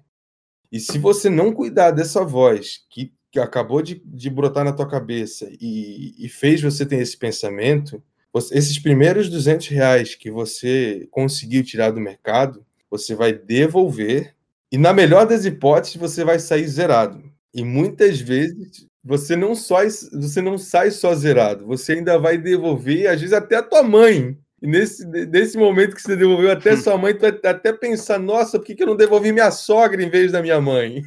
E 0.73 0.81
se 0.81 0.97
você 0.97 1.29
não 1.29 1.53
cuidar 1.53 1.91
dessa 1.91 2.25
voz 2.25 2.87
que, 2.89 3.13
que 3.31 3.39
acabou 3.39 3.83
de, 3.83 4.01
de 4.03 4.31
brotar 4.31 4.65
na 4.65 4.73
tua 4.73 4.89
cabeça 4.89 5.47
e, 5.61 6.15
e 6.19 6.27
fez 6.31 6.63
você 6.63 6.87
ter 6.87 6.97
esse 6.97 7.19
pensamento, 7.19 8.03
esses 8.51 8.79
primeiros 8.79 9.29
200 9.29 9.69
reais 9.69 10.15
que 10.15 10.31
você 10.31 11.07
conseguiu 11.11 11.63
tirar 11.63 11.91
do 11.91 12.01
mercado, 12.01 12.65
você 12.91 13.15
vai 13.15 13.35
devolver 13.35 14.35
e, 14.73 14.79
na 14.79 14.95
melhor 14.95 15.27
das 15.27 15.45
hipóteses, 15.45 15.97
você 15.97 16.25
vai 16.25 16.39
sair 16.39 16.67
zerado. 16.67 17.31
E 17.53 17.63
muitas 17.63 18.19
vezes 18.19 18.91
você 19.05 19.35
não, 19.35 19.55
só, 19.55 19.79
você 19.85 20.41
não 20.41 20.57
sai 20.57 20.91
só 20.91 21.15
zerado, 21.15 21.67
você 21.67 21.93
ainda 21.95 22.19
vai 22.19 22.39
devolver, 22.39 23.09
às 23.09 23.21
vezes, 23.21 23.33
até 23.33 23.57
a 23.57 23.63
tua 23.63 23.83
mãe. 23.83 24.39
E 24.61 24.67
nesse, 24.67 25.05
nesse 25.07 25.59
momento 25.59 25.97
que 25.97 26.03
você 26.03 26.15
devolveu 26.15 26.53
até 26.53 26.77
sua 26.77 26.97
mãe, 26.97 27.13
tu 27.13 27.21
vai 27.21 27.31
até 27.31 27.73
pensar, 27.73 28.19
nossa, 28.19 28.59
por 28.59 28.65
que, 28.65 28.77
que 28.77 28.83
eu 28.85 28.87
não 28.87 28.97
devolvi 28.97 29.33
minha 29.33 29.51
sogra 29.51 30.01
em 30.01 30.09
vez 30.09 30.31
da 30.31 30.41
minha 30.41 30.61
mãe? 30.61 31.03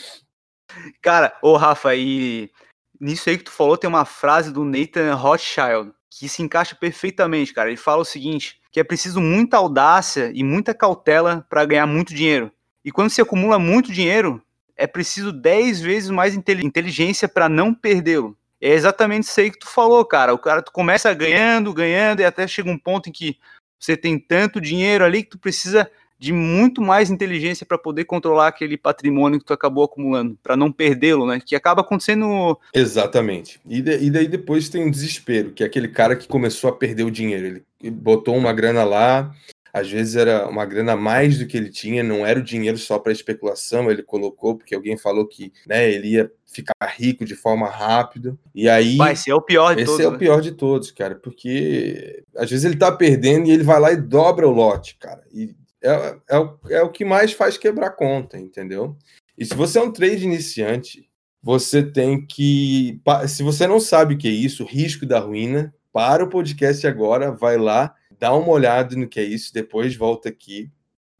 Cara, 1.01 1.37
ô 1.41 1.55
Rafa, 1.55 1.95
e 1.95 2.51
nisso 2.99 3.29
aí 3.29 3.37
que 3.37 3.45
tu 3.45 3.51
falou, 3.51 3.77
tem 3.77 3.87
uma 3.87 4.03
frase 4.03 4.51
do 4.51 4.65
Nathan 4.65 5.13
Rothschild 5.15 5.93
que 6.09 6.27
se 6.27 6.41
encaixa 6.41 6.75
perfeitamente, 6.75 7.53
cara. 7.53 7.69
Ele 7.69 7.77
fala 7.77 8.01
o 8.01 8.05
seguinte: 8.05 8.59
que 8.71 8.79
é 8.79 8.83
preciso 8.83 9.21
muita 9.21 9.57
audácia 9.57 10.31
e 10.33 10.43
muita 10.43 10.73
cautela 10.73 11.45
para 11.49 11.65
ganhar 11.65 11.87
muito 11.87 12.13
dinheiro. 12.13 12.51
E 12.83 12.91
quando 12.91 13.09
se 13.09 13.21
acumula 13.21 13.57
muito 13.57 13.91
dinheiro, 13.91 14.41
é 14.79 14.87
preciso 14.87 15.33
10 15.33 15.81
vezes 15.81 16.09
mais 16.09 16.33
inteligência 16.33 17.27
para 17.27 17.49
não 17.49 17.73
perdê-lo. 17.73 18.37
É 18.61 18.69
exatamente 18.73 19.23
isso 19.23 19.39
aí 19.39 19.51
que 19.51 19.59
tu 19.59 19.67
falou, 19.67 20.03
cara. 20.05 20.33
O 20.33 20.39
cara 20.39 20.61
tu 20.61 20.71
começa 20.71 21.13
ganhando, 21.13 21.73
ganhando 21.73 22.21
e 22.21 22.25
até 22.25 22.47
chega 22.47 22.71
um 22.71 22.77
ponto 22.77 23.09
em 23.09 23.11
que 23.11 23.37
você 23.77 23.95
tem 23.95 24.17
tanto 24.17 24.59
dinheiro 24.59 25.03
ali 25.03 25.23
que 25.23 25.31
tu 25.31 25.37
precisa 25.37 25.89
de 26.17 26.33
muito 26.33 26.81
mais 26.81 27.09
inteligência 27.09 27.65
para 27.65 27.77
poder 27.77 28.03
controlar 28.03 28.47
aquele 28.47 28.77
patrimônio 28.77 29.39
que 29.39 29.45
tu 29.45 29.53
acabou 29.53 29.85
acumulando, 29.85 30.37
para 30.43 30.57
não 30.57 30.69
perdê-lo, 30.69 31.25
né? 31.25 31.39
Que 31.45 31.55
acaba 31.55 31.81
acontecendo. 31.81 32.59
Exatamente. 32.73 33.59
E, 33.65 33.81
de, 33.81 33.97
e 33.97 34.09
daí 34.09 34.27
depois 34.27 34.67
tem 34.67 34.85
o 34.85 34.91
desespero, 34.91 35.51
que 35.51 35.63
é 35.63 35.65
aquele 35.65 35.87
cara 35.87 36.17
que 36.17 36.27
começou 36.27 36.69
a 36.69 36.75
perder 36.75 37.03
o 37.03 37.11
dinheiro. 37.11 37.63
Ele 37.81 37.91
botou 37.91 38.35
uma 38.35 38.51
grana 38.51 38.83
lá, 38.83 39.33
às 39.73 39.89
vezes 39.89 40.15
era 40.15 40.47
uma 40.47 40.65
grana 40.65 40.93
a 40.93 40.97
mais 40.97 41.37
do 41.37 41.45
que 41.45 41.57
ele 41.57 41.69
tinha, 41.69 42.03
não 42.03 42.25
era 42.25 42.39
o 42.39 42.43
dinheiro 42.43 42.77
só 42.77 42.97
para 42.99 43.11
especulação, 43.11 43.89
ele 43.89 44.03
colocou 44.03 44.55
porque 44.55 44.75
alguém 44.75 44.97
falou 44.97 45.27
que 45.27 45.51
né, 45.67 45.89
ele 45.89 46.09
ia 46.09 46.31
ficar 46.45 46.73
rico 46.95 47.23
de 47.23 47.35
forma 47.35 47.67
rápida. 47.67 48.37
E 48.53 48.67
aí. 48.67 48.97
Vai, 48.97 49.13
esse 49.13 49.29
é 49.29 49.35
o 49.35 49.41
pior 49.41 49.75
de 49.75 49.83
esse 49.83 49.85
todos. 49.85 49.99
Esse 49.99 50.07
é 50.07 50.09
né? 50.09 50.15
o 50.15 50.19
pior 50.19 50.41
de 50.41 50.51
todos, 50.51 50.91
cara, 50.91 51.15
porque 51.15 52.23
às 52.35 52.49
vezes 52.49 52.65
ele 52.65 52.77
tá 52.77 52.91
perdendo 52.91 53.47
e 53.47 53.51
ele 53.51 53.63
vai 53.63 53.79
lá 53.79 53.91
e 53.91 53.97
dobra 53.97 54.47
o 54.47 54.51
lote, 54.51 54.95
cara. 54.97 55.23
E 55.31 55.55
é, 55.81 56.15
é, 56.29 56.37
o, 56.37 56.59
é 56.69 56.81
o 56.81 56.89
que 56.89 57.05
mais 57.05 57.31
faz 57.31 57.57
quebrar 57.57 57.91
conta, 57.91 58.37
entendeu? 58.37 58.97
E 59.37 59.45
se 59.45 59.55
você 59.55 59.79
é 59.79 59.81
um 59.81 59.91
trade 59.91 60.25
iniciante, 60.25 61.07
você 61.41 61.81
tem 61.81 62.25
que. 62.25 63.01
Se 63.27 63.43
você 63.43 63.65
não 63.65 63.79
sabe 63.79 64.15
o 64.15 64.17
que 64.17 64.27
é 64.27 64.31
isso, 64.31 64.65
risco 64.65 65.05
da 65.05 65.19
ruína, 65.19 65.73
para 65.91 66.23
o 66.23 66.29
podcast 66.29 66.85
agora, 66.85 67.31
vai 67.31 67.57
lá, 67.57 67.93
dá 68.19 68.33
uma 68.33 68.49
olhada 68.49 68.95
no 68.95 69.07
que 69.07 69.19
é 69.19 69.23
isso, 69.23 69.53
depois 69.53 69.95
volta 69.95 70.29
aqui. 70.29 70.69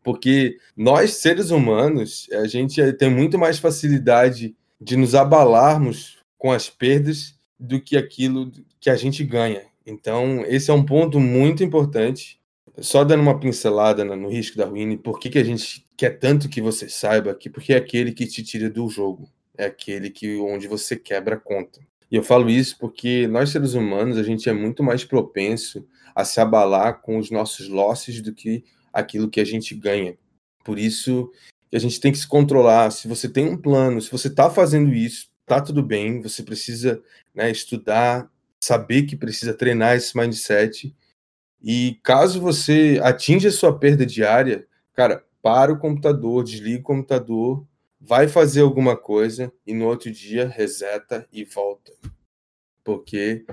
Porque 0.03 0.57
nós, 0.75 1.15
seres 1.15 1.49
humanos, 1.49 2.27
a 2.33 2.47
gente 2.47 2.81
tem 2.93 3.09
muito 3.09 3.37
mais 3.37 3.59
facilidade 3.59 4.55
de 4.79 4.95
nos 4.95 5.13
abalarmos 5.15 6.17
com 6.37 6.51
as 6.51 6.69
perdas 6.69 7.37
do 7.59 7.81
que 7.81 7.97
aquilo 7.97 8.51
que 8.79 8.89
a 8.89 8.95
gente 8.95 9.23
ganha. 9.23 9.63
Então, 9.85 10.43
esse 10.47 10.71
é 10.71 10.73
um 10.73 10.85
ponto 10.85 11.19
muito 11.19 11.63
importante 11.63 12.39
só 12.81 13.03
dando 13.03 13.21
uma 13.21 13.39
pincelada 13.39 14.03
no 14.03 14.29
risco 14.29 14.57
da 14.57 14.65
ruína, 14.65 14.97
por 14.97 15.19
que, 15.19 15.29
que 15.29 15.39
a 15.39 15.43
gente 15.43 15.85
quer 15.97 16.11
tanto 16.11 16.49
que 16.49 16.61
você 16.61 16.87
saiba 16.87 17.35
que 17.35 17.49
porque 17.49 17.73
é 17.73 17.77
aquele 17.77 18.11
que 18.11 18.25
te 18.25 18.43
tira 18.43 18.69
do 18.69 18.87
jogo, 18.89 19.29
é 19.57 19.65
aquele 19.65 20.09
que 20.09 20.37
onde 20.37 20.67
você 20.67 20.95
quebra 20.95 21.35
a 21.35 21.39
conta. 21.39 21.81
E 22.11 22.15
eu 22.15 22.23
falo 22.23 22.49
isso 22.49 22.77
porque 22.79 23.27
nós 23.27 23.49
seres 23.49 23.73
humanos 23.73 24.17
a 24.17 24.23
gente 24.23 24.49
é 24.49 24.53
muito 24.53 24.83
mais 24.83 25.03
propenso 25.03 25.85
a 26.15 26.25
se 26.25 26.39
abalar 26.39 27.01
com 27.01 27.17
os 27.17 27.29
nossos 27.31 27.67
losses 27.67 28.21
do 28.21 28.33
que 28.33 28.63
aquilo 28.91 29.29
que 29.29 29.39
a 29.39 29.45
gente 29.45 29.75
ganha. 29.75 30.17
Por 30.63 30.77
isso 30.77 31.31
a 31.71 31.79
gente 31.79 31.99
tem 31.99 32.11
que 32.11 32.17
se 32.17 32.27
controlar. 32.27 32.91
Se 32.91 33.07
você 33.07 33.29
tem 33.29 33.47
um 33.47 33.57
plano, 33.57 34.01
se 34.01 34.11
você 34.11 34.27
está 34.27 34.49
fazendo 34.49 34.93
isso, 34.93 35.29
tá 35.45 35.61
tudo 35.61 35.83
bem. 35.83 36.21
Você 36.21 36.43
precisa 36.43 37.01
né, 37.33 37.49
estudar, 37.51 38.29
saber 38.59 39.03
que 39.03 39.15
precisa 39.15 39.53
treinar 39.53 39.95
esse 39.95 40.17
mindset 40.17 40.95
e 41.61 41.99
caso 42.03 42.39
você 42.39 42.99
atinja 43.03 43.51
sua 43.51 43.77
perda 43.77 44.05
diária, 44.05 44.65
cara, 44.93 45.25
para 45.41 45.73
o 45.73 45.77
computador, 45.77 46.43
desliga 46.43 46.79
o 46.79 46.83
computador, 46.83 47.65
vai 47.99 48.27
fazer 48.27 48.61
alguma 48.61 48.95
coisa 48.95 49.51
e 49.67 49.73
no 49.73 49.85
outro 49.87 50.09
dia 50.11 50.47
reseta 50.47 51.27
e 51.31 51.43
volta. 51.43 51.91
Porque 52.83 53.45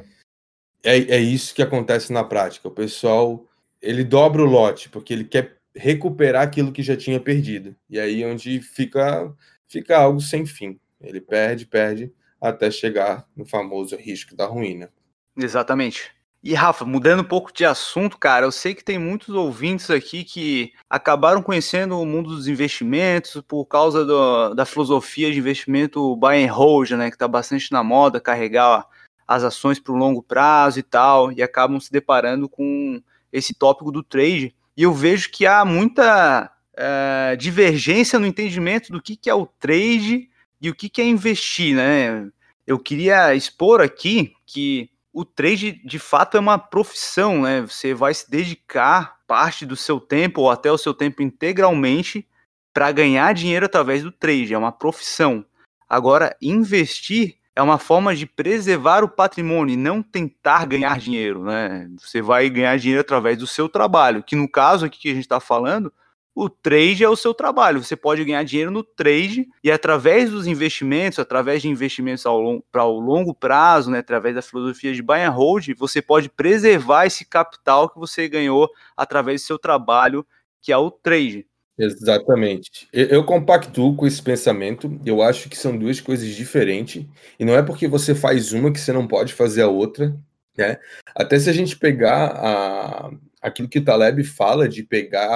é, 0.87 1.17
é 1.17 1.19
isso 1.19 1.55
que 1.55 1.63
acontece 1.63 2.13
na 2.13 2.23
prática. 2.23 2.69
O 2.69 2.71
pessoal 2.71 3.45
ele 3.83 4.05
dobra 4.05 4.43
o 4.43 4.47
lote 4.47 4.89
porque 4.89 5.13
ele 5.13 5.25
quer 5.25 5.57
recuperar 5.75 6.43
aquilo 6.43 6.73
que 6.73 6.83
já 6.83 6.97
tinha 6.97 7.21
perdido. 7.21 7.75
E 7.91 7.99
aí 7.99 8.25
onde 8.25 8.61
fica 8.61 9.33
fica 9.69 9.99
algo 9.99 10.21
sem 10.21 10.47
fim. 10.47 10.79
Ele 11.01 11.21
perde, 11.21 11.67
perde 11.67 12.13
até 12.41 12.71
chegar 12.71 13.27
no 13.37 13.45
famoso 13.45 13.97
risco 13.97 14.35
da 14.37 14.47
ruína. 14.47 14.91
Exatamente. 15.37 16.15
E 16.43 16.55
Rafa, 16.55 16.85
mudando 16.85 17.21
um 17.21 17.25
pouco 17.25 17.53
de 17.53 17.65
assunto, 17.65 18.17
cara, 18.17 18.47
eu 18.47 18.53
sei 18.53 18.73
que 18.73 18.85
tem 18.85 18.99
muitos 18.99 19.31
ouvintes 19.31 19.91
aqui 19.91 20.23
que 20.23 20.73
acabaram 20.89 21.43
conhecendo 21.43 22.01
o 22.01 22.07
mundo 22.07 22.31
dos 22.31 22.47
investimentos 22.47 23.43
por 23.49 23.67
causa 23.67 24.05
do, 24.05 24.55
da 24.55 24.65
filosofia 24.65 25.33
de 25.33 25.39
investimento 25.41 26.15
buy 26.15 26.45
and 26.45 26.53
hold, 26.53 26.93
né, 26.93 27.11
que 27.11 27.17
está 27.17 27.27
bastante 27.27 27.73
na 27.73 27.83
moda, 27.83 28.21
carregar 28.21 28.87
as 29.27 29.43
ações 29.43 29.79
para 29.79 29.93
o 29.93 29.97
longo 29.97 30.23
prazo 30.23 30.79
e 30.79 30.83
tal, 30.83 31.33
e 31.33 31.43
acabam 31.43 31.81
se 31.81 31.91
deparando 31.91 32.49
com 32.49 33.03
esse 33.33 33.55
tópico 33.55 33.91
do 33.91 34.03
trade. 34.03 34.55
E 34.77 34.83
eu 34.83 34.93
vejo 34.93 35.31
que 35.31 35.47
há 35.47 35.65
muita 35.65 36.51
é, 36.77 37.37
divergência 37.37 38.19
no 38.19 38.27
entendimento 38.27 38.93
do 38.93 39.01
que, 39.01 39.17
que 39.17 39.31
é 39.31 39.35
o 39.35 39.47
trade 39.47 40.29
e 40.61 40.71
o 40.71 40.75
que, 40.75 40.89
que 40.89 41.01
é 41.01 41.05
investir, 41.05 41.75
né? 41.75 42.29
Eu 42.67 42.79
queria 42.79 43.35
expor 43.35 43.81
aqui 43.81 44.35
que 44.45 44.91
o 45.13 45.25
trade 45.25 45.81
de 45.85 45.99
fato 45.99 46.37
é 46.37 46.41
uma 46.41 46.59
profissão, 46.59 47.43
né? 47.43 47.63
Você 47.63 47.95
vai 47.95 48.13
se 48.13 48.31
dedicar 48.31 49.17
parte 49.27 49.65
do 49.65 49.77
seu 49.77 49.99
tempo 49.99 50.43
ou 50.43 50.51
até 50.51 50.71
o 50.71 50.79
seu 50.79 50.93
tempo 50.93 51.23
integralmente 51.23 52.27
para 52.73 52.93
ganhar 52.93 53.33
dinheiro 53.33 53.65
através 53.65 54.03
do 54.03 54.13
trade, 54.13 54.53
é 54.53 54.59
uma 54.59 54.71
profissão. 54.71 55.45
Agora, 55.89 56.37
investir 56.43 57.37
é 57.57 57.63
uma 57.63 57.79
forma 57.79 58.15
de 58.15 58.27
preservar 58.27 59.03
o 59.03 59.09
patrimônio 59.09 59.73
e 59.73 59.77
não 59.79 60.03
tentar 60.03 60.67
ganhar 60.67 60.99
dinheiro, 60.99 61.43
né? 61.43 61.89
Você 61.99 62.21
vai 62.21 62.51
ganhar 62.51 62.79
dinheiro 62.79 63.01
através 63.01 63.39
do 63.39 63.47
seu 63.47 63.67
trabalho, 63.67 64.23
que 64.23 64.37
no 64.37 64.47
caso 64.47 64.85
aqui 64.85 64.99
que 65.01 65.11
a 65.11 65.15
gente 65.15 65.25
está 65.25 65.41
falando, 65.41 65.91
o 66.35 66.51
trade 66.51 67.03
é 67.03 67.09
o 67.09 67.17
seu 67.17 67.33
trabalho. 67.33 67.83
Você 67.83 67.97
pode 67.97 68.23
ganhar 68.23 68.43
dinheiro 68.43 68.71
no 68.71 68.83
trade 68.83 69.49
e 69.65 69.73
através 69.73 70.31
dos 70.31 70.47
investimentos, 70.47 71.19
através 71.19 71.63
de 71.63 71.69
investimentos 71.69 72.25
para 72.71 72.85
o 72.85 73.01
longo 73.01 73.35
prazo, 73.35 73.91
né, 73.91 74.01
através 74.01 74.35
da 74.35 74.43
filosofia 74.43 74.93
de 74.93 75.01
buy 75.01 75.23
and 75.23 75.31
hold, 75.31 75.69
você 75.79 76.03
pode 76.03 76.29
preservar 76.29 77.07
esse 77.07 77.25
capital 77.25 77.89
que 77.89 77.99
você 77.99 78.29
ganhou 78.29 78.69
através 78.95 79.41
do 79.41 79.47
seu 79.47 79.59
trabalho, 79.59 80.27
que 80.61 80.71
é 80.71 80.77
o 80.77 80.91
trade. 80.91 81.47
Exatamente. 81.79 82.89
Eu 82.93 83.23
compactuo 83.25 83.95
com 83.95 84.07
esse 84.07 84.23
pensamento. 84.23 84.99
Eu 85.05 85.23
acho 85.23 85.49
que 85.49 85.57
são 85.57 85.77
duas 85.77 86.01
coisas 86.01 86.29
diferentes. 86.29 87.05
E 87.39 87.45
não 87.45 87.55
é 87.55 87.63
porque 87.63 87.87
você 87.87 88.15
faz 88.15 88.53
uma 88.53 88.73
que 88.73 88.81
você 88.81 88.93
não 88.93 89.07
pode 89.07 89.35
fazer 89.35 89.63
a 89.63 89.69
outra. 89.69 90.17
Né? 90.57 90.79
Até 91.15 91.39
se 91.39 91.51
a 91.51 91.53
gente 91.53 91.79
pegar 91.79 92.29
a, 92.29 93.11
aquilo 93.43 93.69
que 93.69 93.79
o 93.79 93.85
Taleb 93.85 94.25
fala 94.25 94.69
de 94.69 94.83
pegar 94.83 95.29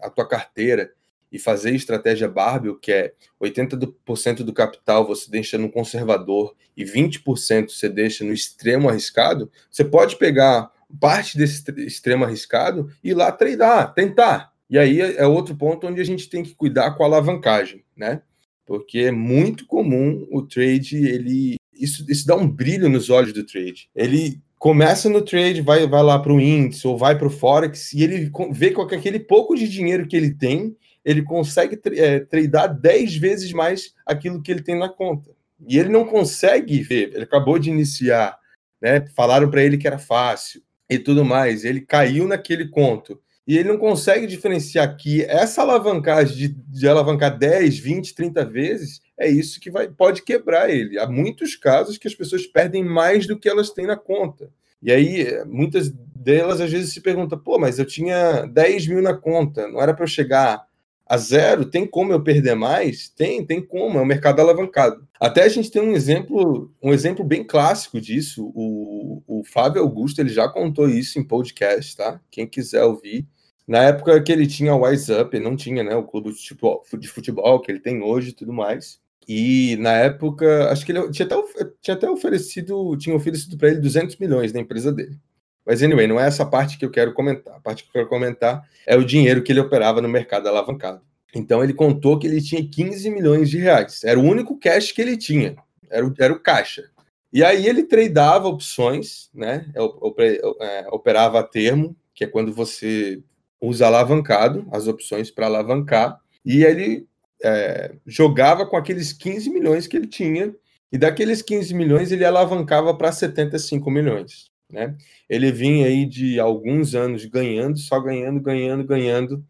a, 0.00 0.06
a 0.06 0.10
tua 0.10 0.26
carteira 0.26 0.92
e 1.30 1.38
fazer 1.38 1.74
estratégia 1.74 2.28
Barbell, 2.28 2.78
que 2.78 2.92
é 2.92 3.12
80% 3.40 4.44
do 4.44 4.52
capital 4.52 5.06
você 5.06 5.30
deixa 5.30 5.58
no 5.58 5.70
conservador 5.70 6.54
e 6.76 6.84
20% 6.84 7.70
você 7.70 7.88
deixa 7.88 8.24
no 8.24 8.32
extremo 8.32 8.88
arriscado, 8.88 9.50
você 9.70 9.84
pode 9.84 10.16
pegar 10.16 10.70
parte 11.00 11.36
desse 11.36 11.64
extremo 11.78 12.24
arriscado 12.24 12.88
e 13.02 13.10
ir 13.10 13.14
lá 13.14 13.32
treinar, 13.32 13.92
tentar. 13.94 14.53
E 14.68 14.78
aí 14.78 15.00
é, 15.00 15.16
é 15.16 15.26
outro 15.26 15.54
ponto 15.56 15.86
onde 15.86 16.00
a 16.00 16.04
gente 16.04 16.28
tem 16.28 16.42
que 16.42 16.54
cuidar 16.54 16.92
com 16.92 17.02
a 17.02 17.06
alavancagem, 17.06 17.84
né? 17.96 18.22
Porque 18.66 19.00
é 19.00 19.10
muito 19.10 19.66
comum 19.66 20.26
o 20.30 20.42
trade, 20.42 20.96
ele 20.96 21.56
isso, 21.72 22.04
isso 22.08 22.26
dá 22.26 22.36
um 22.36 22.48
brilho 22.48 22.88
nos 22.88 23.10
olhos 23.10 23.32
do 23.32 23.44
trade. 23.44 23.88
Ele 23.94 24.40
começa 24.58 25.08
no 25.08 25.20
trade, 25.20 25.60
vai, 25.60 25.86
vai 25.86 26.02
lá 26.02 26.18
para 26.18 26.32
o 26.32 26.40
índice 26.40 26.86
ou 26.86 26.96
vai 26.96 27.18
para 27.18 27.26
o 27.26 27.30
Forex 27.30 27.92
e 27.92 28.02
ele 28.02 28.30
vê 28.50 28.70
com 28.70 28.82
aquele 28.82 29.18
pouco 29.18 29.54
de 29.54 29.68
dinheiro 29.68 30.06
que 30.06 30.16
ele 30.16 30.32
tem, 30.32 30.74
ele 31.04 31.22
consegue 31.22 31.78
é, 31.98 32.20
tradear 32.20 32.74
10 32.74 33.16
vezes 33.16 33.52
mais 33.52 33.92
aquilo 34.06 34.40
que 34.40 34.50
ele 34.50 34.62
tem 34.62 34.78
na 34.78 34.88
conta. 34.88 35.30
E 35.68 35.78
ele 35.78 35.90
não 35.90 36.04
consegue 36.04 36.82
ver, 36.82 37.12
ele 37.14 37.24
acabou 37.24 37.58
de 37.58 37.70
iniciar, 37.70 38.38
né? 38.80 39.06
Falaram 39.14 39.50
para 39.50 39.62
ele 39.62 39.76
que 39.76 39.86
era 39.86 39.98
fácil 39.98 40.62
e 40.88 40.98
tudo 40.98 41.24
mais. 41.24 41.64
Ele 41.64 41.80
caiu 41.80 42.26
naquele 42.26 42.68
conto. 42.68 43.20
E 43.46 43.58
ele 43.58 43.68
não 43.68 43.78
consegue 43.78 44.26
diferenciar 44.26 44.96
que 44.96 45.22
essa 45.22 45.62
alavancagem 45.62 46.36
de, 46.36 46.48
de 46.48 46.88
alavancar 46.88 47.36
10, 47.36 47.78
20, 47.78 48.14
30 48.14 48.44
vezes 48.44 49.00
é 49.18 49.28
isso 49.28 49.60
que 49.60 49.70
vai, 49.70 49.88
pode 49.88 50.22
quebrar 50.22 50.70
ele. 50.70 50.98
Há 50.98 51.06
muitos 51.06 51.54
casos 51.54 51.98
que 51.98 52.08
as 52.08 52.14
pessoas 52.14 52.46
perdem 52.46 52.82
mais 52.82 53.26
do 53.26 53.38
que 53.38 53.48
elas 53.48 53.70
têm 53.70 53.86
na 53.86 53.96
conta. 53.96 54.50
E 54.82 54.90
aí, 54.90 55.44
muitas 55.46 55.90
delas 55.90 56.60
às 56.60 56.70
vezes 56.70 56.92
se 56.92 57.00
perguntam, 57.00 57.38
pô, 57.38 57.58
mas 57.58 57.78
eu 57.78 57.84
tinha 57.84 58.46
10 58.46 58.88
mil 58.88 59.02
na 59.02 59.14
conta, 59.14 59.68
não 59.68 59.80
era 59.80 59.94
para 59.94 60.04
eu 60.04 60.08
chegar 60.08 60.62
a 61.06 61.16
zero? 61.16 61.64
Tem 61.64 61.86
como 61.86 62.12
eu 62.12 62.22
perder 62.22 62.54
mais? 62.54 63.08
Tem, 63.08 63.44
tem 63.44 63.64
como, 63.64 63.98
é 63.98 64.02
um 64.02 64.06
mercado 64.06 64.40
alavancado. 64.40 65.06
Até 65.20 65.42
a 65.42 65.48
gente 65.48 65.70
tem 65.70 65.82
um 65.82 65.92
exemplo, 65.92 66.72
um 66.82 66.92
exemplo 66.92 67.24
bem 67.24 67.44
clássico 67.44 68.00
disso. 68.00 68.50
O, 68.54 69.22
o 69.26 69.44
Fábio 69.44 69.82
Augusto 69.82 70.20
ele 70.20 70.30
já 70.30 70.48
contou 70.48 70.88
isso 70.88 71.18
em 71.18 71.24
podcast, 71.24 71.96
tá? 71.96 72.20
Quem 72.30 72.46
quiser 72.46 72.84
ouvir. 72.84 73.26
Na 73.66 73.82
época 73.84 74.22
que 74.22 74.30
ele 74.30 74.46
tinha 74.46 74.74
o 74.74 74.84
Wise 74.84 75.12
Up, 75.12 75.34
ele 75.34 75.44
não 75.44 75.56
tinha 75.56 75.82
né, 75.82 75.96
o 75.96 76.04
clube 76.04 76.30
de 76.30 76.36
futebol, 76.36 76.82
de 76.98 77.08
futebol 77.08 77.60
que 77.60 77.72
ele 77.72 77.80
tem 77.80 78.02
hoje 78.02 78.30
e 78.30 78.34
tudo 78.34 78.52
mais. 78.52 79.00
E 79.26 79.76
na 79.76 79.92
época, 79.92 80.70
acho 80.70 80.84
que 80.84 80.92
ele 80.92 81.10
tinha 81.10 81.26
até, 81.26 81.36
tinha 81.80 81.96
até 81.96 82.10
oferecido, 82.10 82.96
tinha 82.98 83.16
oferecido 83.16 83.56
para 83.56 83.68
ele 83.68 83.80
200 83.80 84.16
milhões 84.18 84.52
na 84.52 84.60
empresa 84.60 84.92
dele. 84.92 85.18
Mas, 85.66 85.82
anyway, 85.82 86.06
não 86.06 86.20
é 86.20 86.26
essa 86.26 86.44
parte 86.44 86.76
que 86.76 86.84
eu 86.84 86.90
quero 86.90 87.14
comentar. 87.14 87.56
A 87.56 87.60
parte 87.60 87.82
que 87.82 87.88
eu 87.88 87.92
quero 87.92 88.08
comentar 88.08 88.62
é 88.86 88.96
o 88.96 89.04
dinheiro 89.04 89.42
que 89.42 89.52
ele 89.52 89.60
operava 89.60 90.00
no 90.00 90.08
mercado 90.08 90.48
alavancado. 90.48 91.00
Então, 91.34 91.64
ele 91.64 91.72
contou 91.72 92.18
que 92.18 92.26
ele 92.26 92.40
tinha 92.40 92.66
15 92.66 93.10
milhões 93.10 93.50
de 93.50 93.58
reais. 93.58 94.04
Era 94.04 94.20
o 94.20 94.22
único 94.22 94.58
cash 94.58 94.92
que 94.92 95.00
ele 95.00 95.16
tinha. 95.16 95.56
Era 95.90 96.06
o, 96.06 96.14
era 96.18 96.32
o 96.32 96.38
caixa. 96.38 96.84
E 97.32 97.42
aí 97.42 97.66
ele 97.66 97.82
tradeava 97.82 98.46
opções, 98.46 99.28
né? 99.34 99.66
É, 99.74 100.86
operava 100.92 101.40
a 101.40 101.42
termo, 101.42 101.96
que 102.14 102.22
é 102.22 102.28
quando 102.28 102.52
você 102.52 103.20
usa 103.60 103.86
alavancado, 103.86 104.68
as 104.70 104.86
opções 104.86 105.30
para 105.30 105.46
alavancar. 105.46 106.20
E 106.44 106.62
ele 106.62 107.08
é, 107.42 107.94
jogava 108.06 108.64
com 108.66 108.76
aqueles 108.76 109.12
15 109.12 109.50
milhões 109.50 109.86
que 109.88 109.96
ele 109.96 110.06
tinha. 110.06 110.54
E 110.92 110.98
daqueles 110.98 111.42
15 111.42 111.74
milhões, 111.74 112.12
ele 112.12 112.24
alavancava 112.24 112.94
para 112.94 113.10
75 113.10 113.90
milhões. 113.90 114.53
Né? 114.74 114.96
Ele 115.30 115.52
vinha 115.52 115.86
aí 115.86 116.04
de 116.04 116.40
alguns 116.40 116.96
anos 116.96 117.24
ganhando, 117.24 117.78
só 117.78 118.00
ganhando, 118.00 118.40
ganhando, 118.40 118.84
ganhando, 118.84 119.46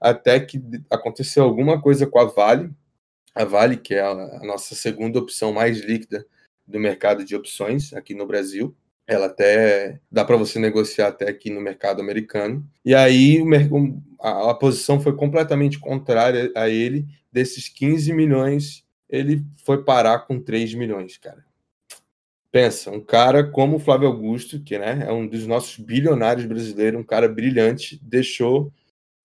até 0.00 0.38
que 0.38 0.62
aconteceu 0.88 1.42
alguma 1.42 1.82
coisa 1.82 2.06
com 2.06 2.20
a 2.20 2.24
Vale, 2.24 2.70
a 3.34 3.44
Vale, 3.44 3.76
que 3.76 3.94
é 3.94 4.00
a, 4.00 4.14
nossa 4.44 4.76
segunda 4.76 5.18
opção 5.18 5.52
mais 5.52 5.80
líquida 5.80 6.24
do 6.64 6.78
mercado 6.78 7.24
de 7.24 7.34
opções 7.34 7.92
aqui 7.92 8.14
no 8.14 8.24
Brasil. 8.24 8.74
Ela 9.04 9.26
até 9.26 10.00
dá 10.10 10.24
para 10.24 10.36
você 10.36 10.60
negociar 10.60 11.08
até 11.08 11.28
aqui 11.28 11.50
no 11.50 11.60
mercado 11.60 12.00
americano. 12.00 12.64
E 12.84 12.94
aí 12.94 13.42
a, 14.20 14.54
posição 14.54 15.00
foi 15.00 15.16
completamente 15.16 15.80
contrária 15.80 16.52
a 16.54 16.68
ele. 16.68 17.04
Desses 17.32 17.68
15 17.68 18.12
milhões, 18.12 18.84
ele 19.08 19.44
foi 19.64 19.82
parar 19.82 20.20
com 20.20 20.40
3 20.40 20.74
milhões, 20.74 21.18
cara. 21.18 21.44
Pensa, 22.50 22.90
um 22.90 23.00
cara 23.00 23.44
como 23.44 23.76
o 23.76 23.78
Flávio 23.78 24.08
Augusto, 24.08 24.60
que 24.62 24.78
né, 24.78 25.04
é 25.06 25.12
um 25.12 25.26
dos 25.26 25.46
nossos 25.46 25.76
bilionários 25.78 26.46
brasileiros, 26.46 26.98
um 26.98 27.04
cara 27.04 27.28
brilhante, 27.28 28.00
deixou 28.02 28.72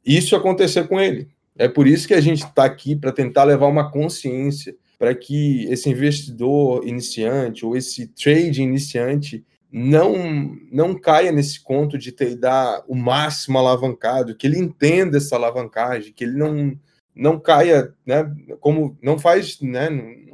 isso 0.06 0.36
acontecer 0.36 0.88
com 0.88 1.00
ele. 1.00 1.30
É 1.56 1.68
por 1.68 1.88
isso 1.88 2.08
que 2.08 2.14
a 2.14 2.22
gente 2.22 2.44
está 2.44 2.66
aqui 2.66 2.96
para 2.96 3.12
tentar 3.12 3.46
levar 3.46 3.68
uma 3.68 3.90
consciência 3.90 4.76
para 5.00 5.14
que 5.16 5.66
esse 5.66 5.90
investidor 5.90 6.86
iniciante 6.88 7.66
ou 7.66 7.76
esse 7.78 8.08
trade 8.08 8.62
iniciante 8.62 9.46
não 9.72 10.56
não 10.72 10.94
caia 10.94 11.32
nesse 11.32 11.62
conto 11.62 11.98
de 11.98 12.12
ter 12.12 12.36
dar 12.36 12.84
o 12.88 12.96
máximo 12.96 13.58
alavancado, 13.58 14.36
que 14.36 14.46
ele 14.46 14.60
entenda 14.60 15.18
essa 15.18 15.36
alavancagem, 15.36 16.14
que 16.14 16.24
ele 16.24 16.38
não 16.38 16.78
não 17.16 17.40
caia, 17.40 17.94
né, 18.06 18.32
como 18.60 18.98
não 19.02 19.20
faz, 19.20 19.60
né, 19.62 19.90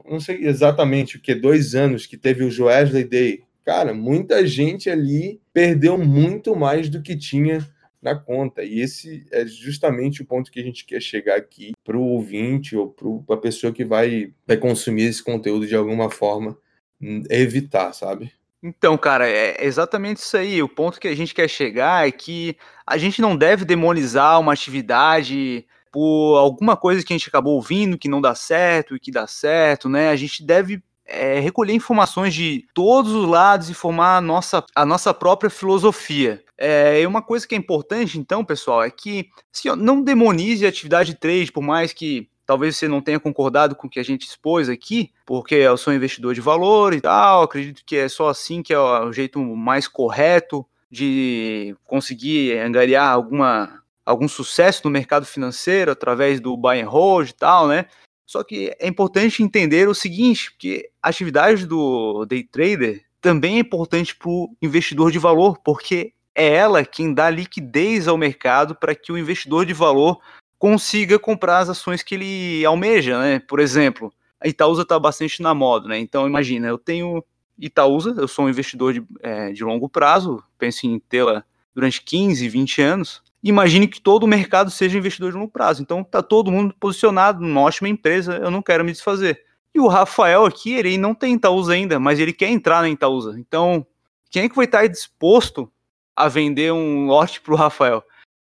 não 0.10 0.20
sei 0.20 0.46
exatamente 0.46 1.18
o 1.18 1.22
que, 1.22 1.36
dois 1.36 1.76
anos 1.76 2.06
que 2.06 2.18
teve 2.18 2.44
o 2.44 2.52
Joesley 2.52 3.04
Day. 3.04 3.44
Cara, 3.64 3.94
muita 3.94 4.46
gente 4.48 4.90
ali 4.90 5.40
perdeu 5.54 5.98
muito 5.98 6.56
mais 6.56 6.90
do 6.90 7.02
que 7.02 7.16
tinha 7.16 7.66
na 8.02 8.16
conta. 8.16 8.64
E 8.64 8.80
esse 8.80 9.26
é 9.32 9.46
justamente 9.46 10.22
o 10.22 10.26
ponto 10.26 10.52
que 10.52 10.60
a 10.60 10.64
gente 10.64 10.86
quer 10.86 11.02
chegar 11.02 11.36
aqui 11.36 11.74
para 11.84 11.98
o 11.98 12.02
ouvinte 12.02 12.76
ou 12.76 12.90
para 12.90 13.36
a 13.36 13.40
pessoa 13.40 13.74
que 13.74 13.86
vai, 13.86 14.34
vai 14.48 14.58
consumir 14.58 15.04
esse 15.04 15.24
conteúdo 15.24 15.68
de 15.68 15.76
alguma 15.76 16.10
forma, 16.10 16.58
hum, 17.02 17.24
evitar, 17.30 17.94
sabe? 17.94 18.32
Então, 18.62 18.98
cara, 18.98 19.30
é 19.30 19.64
exatamente 19.64 20.18
isso 20.18 20.36
aí. 20.36 20.62
O 20.62 20.68
ponto 20.68 21.00
que 21.00 21.08
a 21.08 21.16
gente 21.16 21.34
quer 21.34 21.50
chegar 21.50 22.08
é 22.08 22.12
que 22.12 22.58
a 22.86 22.98
gente 22.98 23.22
não 23.22 23.36
deve 23.38 23.64
demonizar 23.64 24.40
uma 24.40 24.52
atividade 24.52 25.66
por 25.92 26.38
alguma 26.38 26.78
coisa 26.78 27.04
que 27.04 27.14
a 27.14 27.18
gente 27.18 27.30
acabou 27.30 27.56
ouvindo 27.56 27.98
que 27.98 28.10
não 28.10 28.22
dá 28.22 28.36
certo 28.36 28.96
e 28.96 29.00
que 29.00 29.12
dá 29.12 29.28
certo, 29.28 29.90
né? 29.90 30.10
A 30.10 30.16
gente 30.16 30.44
deve 30.44 30.82
é, 31.10 31.40
recolher 31.40 31.74
informações 31.74 32.34
de 32.34 32.68
todos 32.74 33.12
os 33.12 33.28
lados 33.28 33.70
e 33.70 33.74
formar 33.74 34.18
a 34.18 34.22
nossa, 34.22 34.64
a 34.76 34.86
nossa 34.86 35.14
própria 35.14 35.50
filosofia. 35.50 36.44
É, 36.58 37.02
e 37.02 37.08
uma 37.08 37.22
coisa 37.22 37.48
que 37.48 37.56
é 37.56 37.58
importante, 37.58 38.20
então, 38.20 38.46
pessoal, 38.46 38.84
é 38.84 38.92
que 38.92 39.28
assim, 39.54 39.70
ó, 39.70 39.76
não 39.76 40.02
demonize 40.02 40.66
a 40.66 40.70
atividade 40.70 41.14
de 41.14 41.20
trade, 41.20 41.52
por 41.52 41.64
mais 41.64 41.92
que 41.94 42.30
talvez 42.46 42.76
você 42.76 42.88
não 42.88 43.02
tenha 43.02 43.20
concordado 43.20 43.76
com 43.76 43.88
o 43.88 43.90
que 43.90 44.00
a 44.00 44.04
gente 44.04 44.28
expôs 44.28 44.70
aqui, 44.70 45.12
porque 45.26 45.56
eu 45.56 45.78
sou 45.78 45.94
investidor 45.94 46.34
de 46.34 46.42
valor 46.42 46.94
e 46.94 47.02
tal, 47.02 47.44
acredito 47.44 47.84
que 47.86 47.96
é 47.96 48.10
só 48.10 48.30
assim 48.30 48.62
que 48.62 48.74
é 48.74 48.80
o 48.80 49.12
jeito 49.12 49.40
mais 49.40 49.88
correto 49.88 50.66
de 50.92 51.76
conseguir 51.86 52.58
angariar 52.58 53.08
alguma 53.08 53.79
algum 54.10 54.28
sucesso 54.28 54.82
no 54.84 54.90
mercado 54.90 55.26
financeiro 55.26 55.92
através 55.92 56.40
do 56.40 56.58
buy 56.58 56.82
and 56.82 56.90
hold 56.90 57.30
e 57.30 57.34
tal, 57.34 57.68
né? 57.68 57.86
Só 58.26 58.44
que 58.44 58.76
é 58.80 58.88
importante 58.88 59.44
entender 59.44 59.88
o 59.88 59.94
seguinte, 59.94 60.56
que 60.58 60.90
a 61.02 61.10
atividade 61.10 61.66
do 61.66 62.26
day 62.26 62.44
trader 62.44 63.04
também 63.22 63.58
é 63.58 63.60
importante 63.60 64.16
para 64.16 64.30
o 64.30 64.56
investidor 64.62 65.12
de 65.12 65.20
valor, 65.20 65.60
porque 65.64 66.14
é 66.34 66.48
ela 66.56 66.84
quem 66.84 67.14
dá 67.14 67.30
liquidez 67.30 68.08
ao 68.08 68.18
mercado 68.18 68.76
para 68.76 68.96
que 68.96 69.12
o 69.12 69.18
investidor 69.18 69.66
de 69.66 69.74
valor 69.74 70.20
consiga 70.58 71.20
comprar 71.20 71.60
as 71.60 71.70
ações 71.70 72.02
que 72.02 72.16
ele 72.16 72.66
almeja, 72.66 73.20
né? 73.20 73.40
Por 73.40 73.60
exemplo, 73.60 74.12
a 74.40 74.48
Itaúsa 74.48 74.82
está 74.82 74.98
bastante 74.98 75.42
na 75.42 75.54
moda, 75.54 75.88
né? 75.88 76.00
Então 76.00 76.28
imagina, 76.28 76.68
eu 76.68 76.78
tenho 76.78 77.24
Itaúsa, 77.60 78.16
eu 78.18 78.28
sou 78.28 78.46
um 78.46 78.50
investidor 78.50 78.94
de, 78.94 79.04
é, 79.22 79.52
de 79.52 79.64
longo 79.64 79.88
prazo, 79.88 80.44
penso 80.58 80.88
em 80.88 80.98
tê-la 80.98 81.44
durante 81.76 82.02
15, 82.02 82.48
20 82.50 82.82
anos, 82.82 83.22
imagine 83.44 83.88
que 83.88 84.02
todo 84.02 84.24
o 84.24 84.28
mercado 84.28 84.70
seja 84.70 84.98
investidor 84.98 85.32
de 85.32 85.38
longo 85.38 85.52
prazo. 85.52 85.82
Então 85.82 86.04
tá 86.04 86.22
todo 86.22 86.52
mundo 86.52 86.76
posicionado 86.80 87.42
numa 87.42 87.62
ótima 87.62 87.90
empresa, 87.90 88.38
eu 88.38 88.52
não 88.52 88.62
quero 88.62 88.84
me 88.84 88.92
desfazer. 88.92 89.44
E 89.74 89.80
o 89.80 89.88
Rafael 89.88 90.46
aqui, 90.46 90.74
ele 90.74 90.98
não 90.98 91.14
tem 91.14 91.36
Itaúsa 91.36 91.74
ainda, 91.74 92.00
mas 92.00 92.20
ele 92.20 92.34
quer 92.34 92.50
entrar 92.50 92.82
na 92.82 92.90
Itaúsa. 92.90 93.36
Então, 93.40 93.86
quem 94.30 94.44
é 94.44 94.50
que 94.50 94.56
vai 94.56 94.66
estar 94.66 94.88
disposto 94.88 95.72
a 96.16 96.28
vender 96.28 96.74
um 96.74 97.06
lote 97.06 97.40
para 97.40 97.54
o 97.54 97.58
Rafael? 97.58 98.04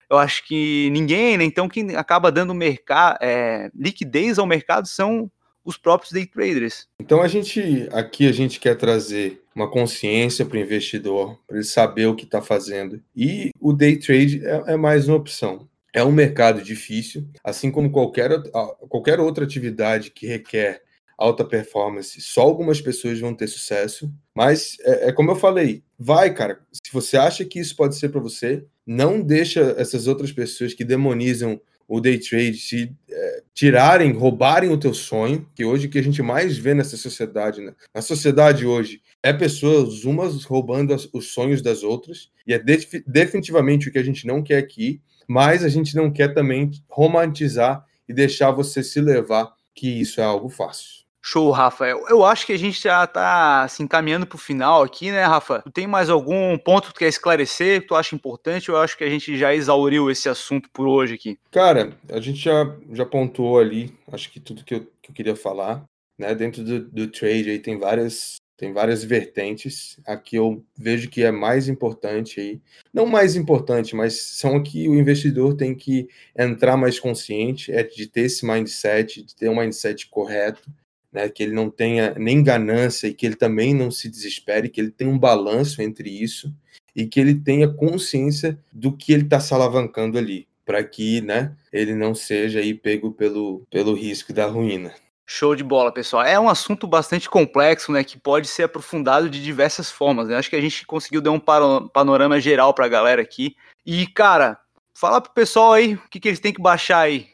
Eu 0.08 0.18
acho 0.18 0.46
que 0.46 0.90
ninguém, 0.90 1.38
né? 1.38 1.44
Então, 1.44 1.68
quem 1.68 1.96
acaba 1.96 2.30
dando 2.30 2.54
mercado, 2.54 3.18
é, 3.22 3.70
liquidez 3.74 4.38
ao 4.38 4.46
mercado 4.46 4.86
são 4.86 5.30
os 5.64 5.76
próprios 5.76 6.12
day 6.12 6.26
traders. 6.26 6.86
Então 7.00 7.22
a 7.22 7.28
gente 7.28 7.88
aqui 7.92 8.28
a 8.28 8.32
gente 8.32 8.60
quer 8.60 8.76
trazer 8.76 9.42
uma 9.54 9.70
consciência 9.70 10.44
para 10.44 10.58
o 10.58 10.60
investidor, 10.60 11.38
para 11.46 11.56
ele 11.56 11.64
saber 11.64 12.06
o 12.06 12.14
que 12.14 12.24
está 12.24 12.42
fazendo. 12.42 13.00
E 13.16 13.50
o 13.60 13.72
day 13.72 13.96
trade 13.96 14.44
é, 14.44 14.72
é, 14.72 14.76
mais 14.76 15.08
uma 15.08 15.16
opção. 15.16 15.68
É 15.92 16.02
um 16.02 16.10
mercado 16.10 16.60
difícil, 16.60 17.28
assim 17.42 17.70
como 17.70 17.90
qualquer, 17.90 18.30
qualquer 18.88 19.20
outra 19.20 19.44
atividade 19.44 20.10
que 20.10 20.26
requer 20.26 20.82
alta 21.16 21.44
performance, 21.44 22.20
só 22.20 22.42
algumas 22.42 22.80
pessoas 22.80 23.20
vão 23.20 23.32
ter 23.32 23.46
sucesso. 23.46 24.12
Mas 24.34 24.76
é, 24.80 25.08
é 25.08 25.12
como 25.12 25.30
eu 25.30 25.36
falei, 25.36 25.84
vai, 25.96 26.34
cara. 26.34 26.58
Se 26.72 26.92
você 26.92 27.16
acha 27.16 27.44
que 27.44 27.60
isso 27.60 27.76
pode 27.76 27.94
ser 27.96 28.08
para 28.08 28.20
você, 28.20 28.64
não 28.86 29.20
deixa 29.20 29.74
essas 29.78 30.06
outras 30.06 30.32
pessoas 30.32 30.74
que 30.74 30.84
demonizam 30.84 31.60
o 31.86 32.00
day 32.00 32.18
trade, 32.18 32.56
se 32.56 32.92
é, 33.10 33.42
tirarem, 33.52 34.12
roubarem 34.12 34.70
o 34.70 34.78
teu 34.78 34.94
sonho, 34.94 35.46
que 35.54 35.64
hoje 35.64 35.88
que 35.88 35.98
a 35.98 36.02
gente 36.02 36.22
mais 36.22 36.56
vê 36.56 36.74
nessa 36.74 36.96
sociedade, 36.96 37.60
né? 37.60 37.74
na 37.94 38.02
sociedade 38.02 38.66
hoje, 38.66 39.00
é 39.22 39.32
pessoas 39.32 40.04
umas 40.04 40.44
roubando 40.44 40.94
as, 40.94 41.08
os 41.12 41.32
sonhos 41.32 41.62
das 41.62 41.82
outras, 41.82 42.30
e 42.46 42.54
é 42.54 42.58
de, 42.58 43.04
definitivamente 43.06 43.88
o 43.88 43.92
que 43.92 43.98
a 43.98 44.02
gente 44.02 44.26
não 44.26 44.42
quer 44.42 44.58
aqui, 44.58 45.00
mas 45.28 45.64
a 45.64 45.68
gente 45.68 45.94
não 45.96 46.10
quer 46.10 46.34
também 46.34 46.70
romantizar 46.88 47.84
e 48.08 48.12
deixar 48.12 48.50
você 48.50 48.82
se 48.82 49.00
levar 49.00 49.52
que 49.74 49.88
isso 49.88 50.20
é 50.20 50.24
algo 50.24 50.48
fácil. 50.48 51.03
Show, 51.26 51.50
Rafa. 51.50 51.86
Eu 51.86 52.22
acho 52.22 52.44
que 52.44 52.52
a 52.52 52.58
gente 52.58 52.82
já 52.82 53.02
está 53.02 53.66
se 53.66 53.76
assim, 53.76 53.84
encaminhando 53.84 54.26
para 54.26 54.36
o 54.36 54.38
final 54.38 54.82
aqui, 54.82 55.10
né, 55.10 55.24
Rafa? 55.24 55.62
Tu 55.62 55.70
tem 55.70 55.86
mais 55.86 56.10
algum 56.10 56.58
ponto 56.58 56.88
que 56.88 56.92
tu 56.92 56.98
quer 56.98 57.08
esclarecer, 57.08 57.80
que 57.80 57.86
tu 57.86 57.94
acha 57.94 58.14
importante? 58.14 58.68
Eu 58.68 58.76
acho 58.76 58.94
que 58.94 59.04
a 59.04 59.08
gente 59.08 59.34
já 59.38 59.54
exauriu 59.54 60.10
esse 60.10 60.28
assunto 60.28 60.68
por 60.70 60.86
hoje 60.86 61.14
aqui. 61.14 61.38
Cara, 61.50 61.96
a 62.10 62.20
gente 62.20 62.40
já, 62.40 62.76
já 62.92 63.06
pontuou 63.06 63.58
ali, 63.58 63.96
acho 64.12 64.30
que 64.30 64.38
tudo 64.38 64.62
que 64.62 64.74
eu, 64.74 64.80
que 65.00 65.10
eu 65.12 65.14
queria 65.14 65.34
falar. 65.34 65.82
Né? 66.18 66.34
Dentro 66.34 66.62
do, 66.62 66.80
do 66.80 67.06
trade 67.06 67.48
aí 67.48 67.58
tem 67.58 67.78
várias, 67.78 68.34
tem 68.54 68.74
várias 68.74 69.02
vertentes. 69.02 69.98
Aqui 70.06 70.36
eu 70.36 70.62
vejo 70.76 71.08
que 71.08 71.22
é 71.22 71.30
mais 71.30 71.70
importante 71.70 72.38
aí. 72.38 72.60
Não 72.92 73.06
mais 73.06 73.34
importante, 73.34 73.96
mas 73.96 74.20
são 74.20 74.56
aqui 74.56 74.90
o 74.90 74.94
investidor 74.94 75.56
tem 75.56 75.74
que 75.74 76.06
entrar 76.38 76.76
mais 76.76 77.00
consciente, 77.00 77.72
é 77.72 77.82
de 77.82 78.06
ter 78.06 78.26
esse 78.26 78.44
mindset, 78.44 79.22
de 79.22 79.34
ter 79.34 79.48
um 79.48 79.56
mindset 79.56 80.06
correto 80.10 80.70
né, 81.14 81.28
que 81.28 81.44
ele 81.44 81.52
não 81.52 81.70
tenha 81.70 82.12
nem 82.18 82.42
ganância 82.42 83.06
e 83.06 83.14
que 83.14 83.24
ele 83.24 83.36
também 83.36 83.72
não 83.72 83.90
se 83.90 84.08
desespere, 84.08 84.68
que 84.68 84.80
ele 84.80 84.90
tenha 84.90 85.08
um 85.08 85.18
balanço 85.18 85.80
entre 85.80 86.10
isso 86.10 86.52
e 86.94 87.06
que 87.06 87.20
ele 87.20 87.34
tenha 87.34 87.68
consciência 87.68 88.58
do 88.72 88.92
que 88.92 89.12
ele 89.12 89.22
está 89.22 89.38
se 89.38 89.54
alavancando 89.54 90.18
ali, 90.18 90.48
para 90.66 90.82
que 90.82 91.20
né, 91.20 91.54
ele 91.72 91.94
não 91.94 92.14
seja 92.14 92.58
aí 92.58 92.74
pego 92.74 93.12
pelo, 93.12 93.64
pelo 93.70 93.94
risco 93.94 94.32
da 94.32 94.46
ruína. 94.46 94.92
Show 95.26 95.56
de 95.56 95.64
bola, 95.64 95.90
pessoal. 95.90 96.22
É 96.22 96.38
um 96.38 96.50
assunto 96.50 96.86
bastante 96.86 97.30
complexo, 97.30 97.90
né, 97.90 98.04
que 98.04 98.18
pode 98.18 98.46
ser 98.46 98.64
aprofundado 98.64 99.30
de 99.30 99.42
diversas 99.42 99.90
formas. 99.90 100.28
Né? 100.28 100.36
Acho 100.36 100.50
que 100.50 100.56
a 100.56 100.60
gente 100.60 100.84
conseguiu 100.84 101.22
dar 101.22 101.30
um 101.30 101.40
panorama 101.40 102.38
geral 102.40 102.74
para 102.74 102.84
a 102.84 102.90
galera 102.90 103.22
aqui. 103.22 103.56
E, 103.86 104.06
cara, 104.06 104.58
fala 104.94 105.20
pro 105.20 105.32
pessoal 105.32 105.72
aí 105.72 105.94
o 105.94 106.08
que, 106.10 106.20
que 106.20 106.28
eles 106.28 106.40
têm 106.40 106.52
que 106.52 106.60
baixar 106.60 106.98
aí. 106.98 107.28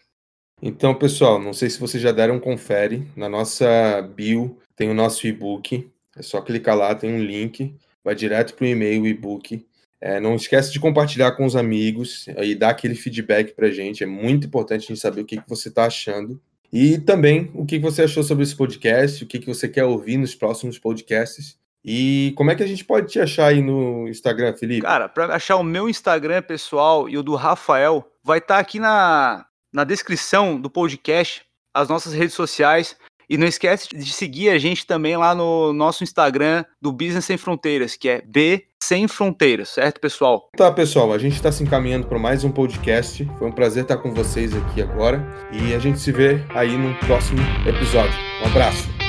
Então, 0.62 0.94
pessoal, 0.94 1.38
não 1.38 1.52
sei 1.52 1.70
se 1.70 1.80
vocês 1.80 2.02
já 2.02 2.12
deram 2.12 2.36
um 2.36 2.40
confere. 2.40 3.06
Na 3.16 3.28
nossa 3.28 4.02
bio 4.14 4.58
tem 4.76 4.90
o 4.90 4.94
nosso 4.94 5.26
e-book. 5.26 5.90
É 6.16 6.22
só 6.22 6.40
clicar 6.40 6.76
lá, 6.76 6.94
tem 6.94 7.12
um 7.12 7.22
link, 7.22 7.74
vai 8.04 8.14
direto 8.14 8.54
para 8.54 8.64
o 8.64 8.68
e-mail, 8.68 9.06
e-book. 9.06 9.66
É, 10.00 10.18
não 10.18 10.34
esquece 10.34 10.72
de 10.72 10.80
compartilhar 10.80 11.32
com 11.32 11.44
os 11.44 11.56
amigos 11.56 12.26
e 12.38 12.54
dar 12.54 12.70
aquele 12.70 12.94
feedback 12.94 13.54
para 13.54 13.70
gente. 13.70 14.02
É 14.02 14.06
muito 14.06 14.46
importante 14.46 14.84
a 14.84 14.88
gente 14.88 15.00
saber 15.00 15.22
o 15.22 15.24
que, 15.24 15.36
que 15.36 15.48
você 15.48 15.68
está 15.68 15.84
achando. 15.86 16.40
E 16.72 16.98
também 16.98 17.50
o 17.54 17.64
que 17.64 17.78
você 17.78 18.02
achou 18.02 18.22
sobre 18.22 18.44
esse 18.44 18.54
podcast, 18.54 19.24
o 19.24 19.26
que 19.26 19.44
você 19.44 19.68
quer 19.68 19.84
ouvir 19.84 20.16
nos 20.16 20.34
próximos 20.34 20.78
podcasts. 20.78 21.58
E 21.84 22.32
como 22.36 22.50
é 22.50 22.54
que 22.54 22.62
a 22.62 22.66
gente 22.66 22.84
pode 22.84 23.10
te 23.10 23.18
achar 23.18 23.46
aí 23.46 23.62
no 23.62 24.06
Instagram, 24.08 24.54
Felipe? 24.54 24.82
Cara, 24.82 25.08
para 25.08 25.34
achar 25.34 25.56
o 25.56 25.62
meu 25.62 25.88
Instagram 25.88 26.42
pessoal 26.42 27.08
e 27.08 27.16
o 27.16 27.22
do 27.22 27.34
Rafael, 27.34 28.06
vai 28.22 28.38
estar 28.38 28.56
tá 28.56 28.60
aqui 28.60 28.78
na, 28.78 29.46
na 29.72 29.84
descrição 29.84 30.60
do 30.60 30.70
podcast, 30.70 31.42
as 31.74 31.88
nossas 31.88 32.12
redes 32.12 32.34
sociais. 32.34 32.96
E 33.28 33.38
não 33.38 33.46
esquece 33.46 33.88
de 33.88 34.12
seguir 34.12 34.50
a 34.50 34.58
gente 34.58 34.84
também 34.84 35.16
lá 35.16 35.36
no 35.36 35.72
nosso 35.72 36.02
Instagram 36.02 36.64
do 36.82 36.90
Business 36.90 37.26
Sem 37.26 37.36
Fronteiras, 37.36 37.94
que 37.94 38.08
é 38.08 38.20
B 38.20 38.64
Sem 38.82 39.06
Fronteiras, 39.06 39.68
certo, 39.68 40.00
pessoal? 40.00 40.48
Tá, 40.56 40.72
pessoal, 40.72 41.12
a 41.12 41.18
gente 41.18 41.36
está 41.36 41.52
se 41.52 41.62
encaminhando 41.62 42.08
para 42.08 42.18
mais 42.18 42.42
um 42.42 42.50
podcast. 42.50 43.24
Foi 43.38 43.46
um 43.46 43.52
prazer 43.52 43.84
estar 43.84 43.98
com 43.98 44.12
vocês 44.12 44.52
aqui 44.56 44.82
agora. 44.82 45.24
E 45.52 45.72
a 45.72 45.78
gente 45.78 46.00
se 46.00 46.10
vê 46.10 46.44
aí 46.48 46.76
no 46.76 46.92
próximo 47.06 47.40
episódio. 47.68 48.18
Um 48.42 48.46
abraço. 48.46 48.99